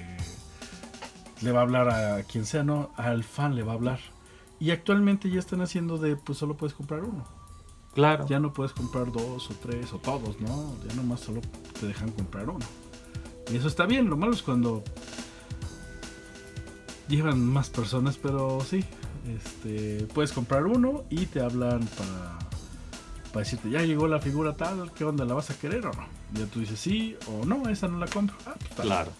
le 1.41 1.51
va 1.51 1.59
a 1.59 1.63
hablar 1.63 1.89
a 1.89 2.23
quien 2.23 2.45
sea, 2.45 2.63
no, 2.63 2.91
al 2.97 3.23
fan 3.23 3.55
le 3.55 3.63
va 3.63 3.73
a 3.73 3.75
hablar. 3.75 3.99
Y 4.59 4.71
actualmente 4.71 5.29
ya 5.29 5.39
están 5.39 5.61
haciendo 5.61 5.97
de, 5.97 6.15
pues 6.15 6.37
solo 6.37 6.57
puedes 6.57 6.73
comprar 6.73 7.03
uno. 7.03 7.23
claro. 7.93 8.25
Ya 8.27 8.39
no 8.39 8.53
puedes 8.53 8.73
comprar 8.73 9.11
dos 9.11 9.49
o 9.51 9.53
tres 9.55 9.93
o 9.93 9.97
todos, 9.99 10.39
¿no? 10.41 10.75
Ya 10.87 10.95
nomás 10.95 11.19
solo 11.21 11.41
te 11.79 11.87
dejan 11.87 12.11
comprar 12.11 12.49
uno. 12.49 12.65
Y 13.51 13.55
eso 13.57 13.67
está 13.67 13.85
bien, 13.85 14.09
lo 14.09 14.17
malo 14.17 14.33
es 14.33 14.41
cuando 14.41 14.83
llevan 17.07 17.45
más 17.45 17.69
personas, 17.69 18.17
pero 18.17 18.59
sí, 18.61 18.83
este, 19.27 20.05
puedes 20.13 20.31
comprar 20.33 20.65
uno 20.65 21.03
y 21.09 21.25
te 21.27 21.39
hablan 21.41 21.79
para, 21.87 22.37
para 23.31 23.39
decirte, 23.43 23.69
ya 23.69 23.81
llegó 23.81 24.07
la 24.07 24.19
figura 24.19 24.55
tal, 24.55 24.91
¿qué 24.93 25.05
onda? 25.05 25.23
¿La 25.23 25.33
vas 25.33 25.49
a 25.49 25.57
querer 25.57 25.85
o 25.85 25.93
no? 25.93 26.05
Y 26.33 26.39
ya 26.39 26.45
tú 26.47 26.59
dices 26.59 26.79
sí 26.79 27.15
o 27.27 27.45
no, 27.45 27.69
esa 27.69 27.87
no 27.87 27.99
la 27.99 28.07
compro. 28.07 28.35
Ah, 28.45 28.55
pues, 28.59 28.81
Claro. 28.81 29.11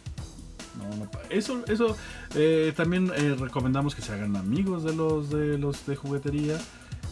No, 0.77 0.95
no 0.95 1.09
eso, 1.29 1.63
eso 1.67 1.95
eh, 2.35 2.73
también 2.75 3.11
eh, 3.15 3.35
recomendamos 3.39 3.95
que 3.95 4.01
se 4.01 4.13
hagan 4.13 4.35
amigos 4.35 4.83
de 4.83 4.95
los 4.95 5.29
de 5.29 5.57
los 5.57 5.85
de 5.85 5.95
juguetería 5.95 6.57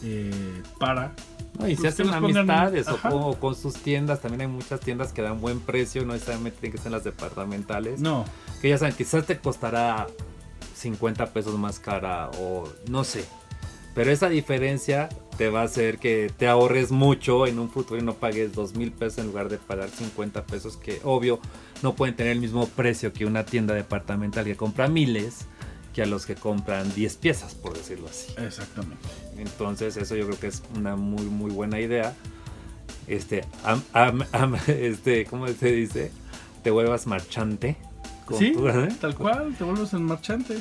eh, 0.03 0.61
para 0.79 1.13
No, 1.57 1.67
y 1.67 1.75
se 1.75 1.81
Pues 1.83 1.93
hacen 1.93 2.07
los 2.07 2.15
pongan- 2.17 2.39
amistades 2.49 2.87
o 2.89 2.99
o 3.29 3.39
con 3.39 3.55
sus 3.55 3.75
tiendas. 3.75 4.21
También 4.21 4.41
hay 4.41 4.47
muchas 4.47 4.79
tiendas 4.81 5.13
que 5.13 5.21
dan 5.21 5.39
buen 5.41 5.59
precio, 5.61 6.05
no 6.05 6.13
necesariamente 6.13 6.59
tienen 6.59 6.75
que 6.77 6.81
ser 6.83 6.91
las 6.91 7.03
departamentales. 7.03 7.99
no 8.01 8.25
Que 8.61 8.69
ya 8.69 8.77
saben, 8.77 8.93
quizás 8.95 9.25
te 9.25 9.39
costará 9.39 10.07
50 10.75 11.27
pesos 11.27 11.57
más 11.57 11.79
cara 11.79 12.29
o 12.39 12.67
no 12.89 13.03
sé. 13.03 13.25
Pero 13.95 14.11
esa 14.11 14.29
diferencia 14.29 15.09
te 15.37 15.49
va 15.49 15.61
a 15.61 15.63
hacer 15.65 15.97
que 15.97 16.31
te 16.37 16.47
ahorres 16.47 16.91
mucho 16.91 17.47
en 17.47 17.57
un 17.59 17.69
futuro 17.69 17.99
y 17.99 18.03
no 18.03 18.13
pagues 18.13 18.53
2 18.53 18.75
mil 18.75 18.91
pesos 18.91 19.17
en 19.19 19.27
lugar 19.27 19.49
de 19.49 19.57
pagar 19.57 19.89
50 19.89 20.45
pesos 20.45 20.77
que 20.77 20.99
obvio 21.03 21.39
no 21.81 21.95
pueden 21.95 22.15
tener 22.15 22.33
el 22.33 22.39
mismo 22.41 22.67
precio 22.67 23.11
que 23.13 23.25
una 23.25 23.45
tienda 23.45 23.73
departamental 23.73 24.45
que 24.45 24.55
compra 24.55 24.87
miles 24.87 25.45
que 25.93 26.01
a 26.03 26.05
los 26.05 26.25
que 26.25 26.35
compran 26.35 26.93
10 26.93 27.15
piezas, 27.17 27.55
por 27.55 27.73
decirlo 27.73 28.07
así. 28.09 28.33
exactamente 28.37 28.97
Entonces, 29.37 29.95
eso 29.97 30.15
yo 30.17 30.25
creo 30.27 30.39
que 30.39 30.47
es 30.47 30.61
una 30.75 30.97
muy, 30.97 31.23
muy 31.23 31.51
buena 31.51 31.79
idea. 31.79 32.13
Este, 33.07 33.45
am- 33.63 33.83
am- 33.93 34.25
am- 34.33 34.55
este, 34.67 35.25
¿cómo 35.25 35.47
se 35.47 35.71
dice? 35.71 36.11
Te 36.63 36.71
vuelvas 36.71 37.07
marchante. 37.07 37.77
Con, 38.25 38.39
sí 38.39 38.51
tu, 38.53 38.67
¿eh? 38.67 38.89
tal 38.99 39.15
cual 39.15 39.55
te 39.57 39.63
vuelves 39.63 39.93
el 39.93 39.99
marchante 40.01 40.57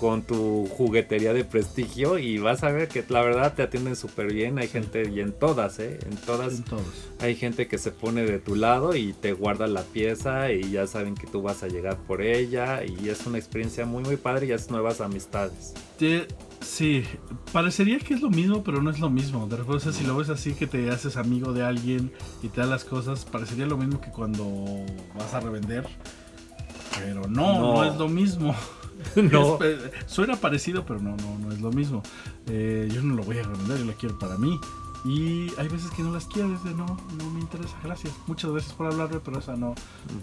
con 0.00 0.22
tu 0.22 0.66
juguetería 0.66 1.32
de 1.32 1.44
prestigio 1.44 2.18
y 2.18 2.38
vas 2.38 2.64
a 2.64 2.70
ver 2.70 2.88
que 2.88 3.04
la 3.08 3.22
verdad 3.22 3.54
te 3.54 3.62
atienden 3.62 3.94
súper 3.96 4.32
bien. 4.32 4.58
Hay 4.58 4.68
gente, 4.68 5.08
y 5.08 5.20
en 5.20 5.32
todas, 5.32 5.78
¿eh? 5.78 5.98
En 6.10 6.16
todas 6.16 6.54
en 6.54 6.64
todos 6.64 6.82
hay 7.20 7.36
gente 7.36 7.68
que 7.68 7.78
se 7.78 7.92
pone 7.92 8.24
de 8.24 8.40
tu 8.40 8.56
lado 8.56 8.96
y 8.96 9.12
te 9.12 9.32
guarda 9.32 9.68
la 9.68 9.82
pieza 9.82 10.50
y 10.52 10.72
ya 10.72 10.86
saben 10.88 11.14
que 11.14 11.28
tú 11.28 11.40
vas 11.40 11.62
a 11.62 11.68
llegar 11.68 11.96
por 11.98 12.20
ella 12.20 12.82
y 12.84 13.08
es 13.08 13.26
una 13.26 13.38
experiencia 13.38 13.86
muy, 13.86 14.02
muy 14.02 14.16
padre 14.16 14.46
y 14.46 14.52
haces 14.52 14.70
nuevas 14.70 15.00
amistades. 15.00 15.72
Sí 16.60 17.04
parecería 17.52 17.98
que 18.00 18.14
es 18.14 18.22
lo 18.22 18.30
mismo 18.30 18.64
pero 18.64 18.82
no 18.82 18.90
es 18.90 18.98
lo 18.98 19.10
mismo 19.10 19.46
de 19.46 19.56
repente 19.56 19.92
si 19.92 20.04
lo 20.04 20.16
ves 20.16 20.30
así 20.30 20.52
que 20.54 20.66
te 20.66 20.90
haces 20.90 21.16
amigo 21.16 21.52
de 21.52 21.62
alguien 21.64 22.12
y 22.42 22.48
te 22.48 22.60
da 22.60 22.66
las 22.66 22.84
cosas 22.84 23.24
parecería 23.24 23.66
lo 23.66 23.76
mismo 23.76 24.00
que 24.00 24.10
cuando 24.10 24.44
vas 25.16 25.34
a 25.34 25.40
revender 25.40 25.86
pero 26.98 27.28
no 27.28 27.58
no, 27.60 27.74
No. 27.74 27.84
es 27.84 27.96
lo 27.96 28.08
mismo 28.08 28.54
No. 29.16 29.62
Es, 29.62 29.82
eh, 29.84 29.90
suena 30.06 30.36
parecido, 30.36 30.84
pero 30.84 31.00
no, 31.00 31.16
no, 31.16 31.38
no 31.38 31.52
es 31.52 31.60
lo 31.60 31.70
mismo. 31.70 32.02
Eh, 32.46 32.88
yo 32.92 33.02
no 33.02 33.14
lo 33.14 33.22
voy 33.22 33.38
a 33.38 33.42
revender, 33.42 33.78
yo 33.78 33.84
lo 33.84 33.94
quiero 33.94 34.18
para 34.18 34.36
mí. 34.36 34.58
Y 35.04 35.52
hay 35.58 35.68
veces 35.68 35.90
que 35.90 36.02
no 36.02 36.12
las 36.12 36.26
quiero, 36.26 36.54
es 36.54 36.62
de 36.62 36.70
no, 36.74 36.86
no 36.86 37.30
me 37.30 37.40
interesa, 37.40 37.74
gracias. 37.82 38.14
Muchas 38.26 38.50
gracias 38.50 38.72
por 38.72 38.86
hablarme, 38.86 39.18
pero 39.18 39.38
esa 39.38 39.56
no, 39.56 39.74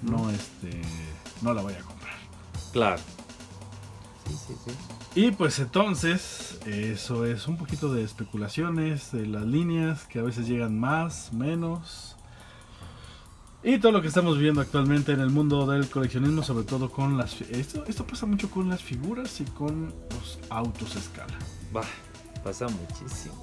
no, 0.04 0.30
este, 0.30 0.82
no 1.42 1.54
la 1.54 1.62
voy 1.62 1.74
a 1.74 1.82
comprar. 1.82 2.16
Claro. 2.72 3.02
Sí, 4.26 4.36
sí, 4.48 4.54
sí. 4.66 4.72
Y 5.16 5.32
pues 5.32 5.60
entonces, 5.60 6.60
eso 6.66 7.26
es 7.26 7.48
un 7.48 7.58
poquito 7.58 7.94
de 7.94 8.04
especulaciones 8.04 9.12
de 9.12 9.26
las 9.26 9.44
líneas 9.44 10.06
que 10.06 10.20
a 10.20 10.24
veces 10.24 10.48
llegan 10.48 10.80
más, 10.80 11.34
menos. 11.34 12.16
Y 13.62 13.78
todo 13.80 13.92
lo 13.92 14.02
que 14.02 14.08
estamos 14.08 14.38
viendo 14.38 14.62
actualmente 14.62 15.12
en 15.12 15.20
el 15.20 15.30
mundo 15.30 15.68
del 15.68 15.90
coleccionismo, 15.90 16.44
sobre 16.44 16.64
todo 16.64 16.90
con 16.90 17.18
las... 17.18 17.42
Esto, 17.42 17.84
esto 17.88 18.06
pasa 18.08 18.26
mucho 18.26 18.50
con 18.50 18.70
las 18.70 18.82
figuras 18.82 19.42
y 19.42 19.44
con 19.46 19.94
los 20.12 20.40
autos 20.50 20.96
a 20.96 21.00
escala. 21.00 21.38
Bah, 21.74 21.84
pasa 22.42 22.68
muchísimo. 22.70 23.36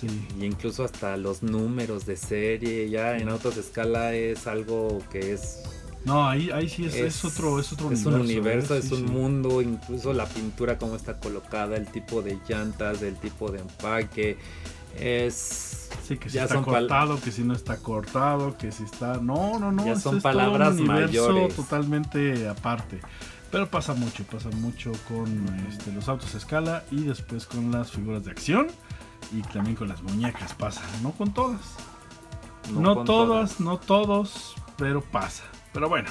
Sí. 0.00 0.06
Y 0.40 0.44
incluso 0.46 0.82
hasta 0.84 1.16
los 1.18 1.42
números 1.42 2.06
de 2.06 2.16
serie, 2.16 2.88
ya 2.88 3.18
en 3.18 3.28
autos 3.28 3.56
de 3.56 3.60
escala 3.60 4.14
es 4.14 4.46
algo 4.46 5.02
que 5.10 5.32
es... 5.34 5.58
No, 6.06 6.26
ahí, 6.26 6.48
ahí 6.50 6.68
sí 6.68 6.86
es, 6.86 6.94
es 6.94 7.24
otro, 7.24 7.60
es 7.60 7.70
otro 7.72 7.92
es 7.92 8.06
universo. 8.06 8.08
un 8.16 8.20
universo, 8.22 8.74
¿eh? 8.76 8.78
es 8.78 8.84
Sí, 8.86 8.94
un 8.94 9.00
sí. 9.08 9.12
mundo, 9.12 9.60
incluso 9.60 10.14
la 10.14 10.26
pintura, 10.26 10.78
cómo 10.78 10.96
está 10.96 11.20
colocada, 11.20 11.76
el 11.76 11.86
tipo 11.88 12.22
de 12.22 12.38
llantas, 12.48 13.02
el 13.02 13.16
tipo 13.16 13.50
de 13.50 13.58
empaque, 13.60 14.38
es... 14.98 15.87
Sí, 16.08 16.16
que 16.16 16.30
si 16.30 16.36
ya 16.36 16.44
está 16.44 16.54
son 16.54 16.64
cortado, 16.64 17.20
que 17.20 17.30
si 17.30 17.44
no 17.44 17.52
está 17.52 17.76
cortado, 17.76 18.56
que 18.56 18.72
si 18.72 18.84
está... 18.84 19.18
No, 19.18 19.58
no, 19.58 19.70
no. 19.70 19.84
Ya 19.84 19.94
son 19.94 19.96
es 19.96 20.02
todo 20.04 20.14
un 20.16 20.22
palabras 20.22 20.72
universo 20.72 21.28
mayores. 21.28 21.54
totalmente 21.54 22.48
aparte. 22.48 23.00
Pero 23.50 23.70
pasa 23.70 23.92
mucho, 23.92 24.24
pasa 24.24 24.48
mucho 24.56 24.90
con 25.06 25.26
este, 25.68 25.92
los 25.92 26.08
autos 26.08 26.34
a 26.34 26.38
escala 26.38 26.84
y 26.90 27.02
después 27.02 27.44
con 27.44 27.70
las 27.70 27.92
figuras 27.92 28.24
de 28.24 28.30
acción 28.30 28.68
y 29.30 29.42
también 29.42 29.76
con 29.76 29.88
las 29.88 30.02
muñecas 30.02 30.54
pasa. 30.54 30.80
No 31.02 31.12
con 31.12 31.34
todas. 31.34 31.60
No, 32.72 32.94
con 32.94 33.04
todas, 33.04 33.60
no 33.60 33.76
todos, 33.76 34.54
pero 34.78 35.02
pasa. 35.02 35.44
Pero 35.74 35.90
bueno, 35.90 36.08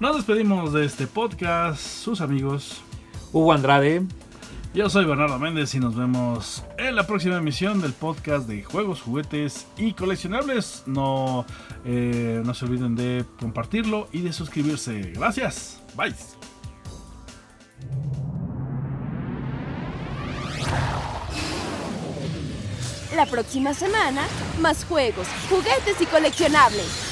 nos 0.00 0.16
despedimos 0.16 0.72
de 0.72 0.86
este 0.86 1.06
podcast, 1.06 1.80
sus 1.80 2.22
amigos. 2.22 2.80
Hugo 3.32 3.52
Andrade, 3.52 4.06
Yo 4.74 4.90
soy 4.90 5.06
Bernardo 5.06 5.38
Méndez 5.38 5.74
y 5.74 5.80
nos 5.80 5.96
vemos 5.96 6.62
en 6.76 6.94
la 6.94 7.06
próxima 7.06 7.36
emisión 7.36 7.80
del 7.80 7.94
podcast 7.94 8.46
de 8.46 8.62
juegos, 8.62 9.00
juguetes 9.00 9.66
y 9.78 9.94
coleccionables. 9.94 10.82
No, 10.86 11.46
eh, 11.86 12.42
no 12.44 12.52
se 12.52 12.66
olviden 12.66 12.94
de 12.94 13.24
compartirlo 13.40 14.08
y 14.12 14.20
de 14.20 14.32
suscribirse. 14.32 15.12
Gracias. 15.16 15.80
Bye. 15.96 16.14
La 23.16 23.26
próxima 23.26 23.72
semana, 23.72 24.22
más 24.60 24.84
juegos, 24.84 25.26
juguetes 25.48 26.00
y 26.00 26.06
coleccionables. 26.06 27.07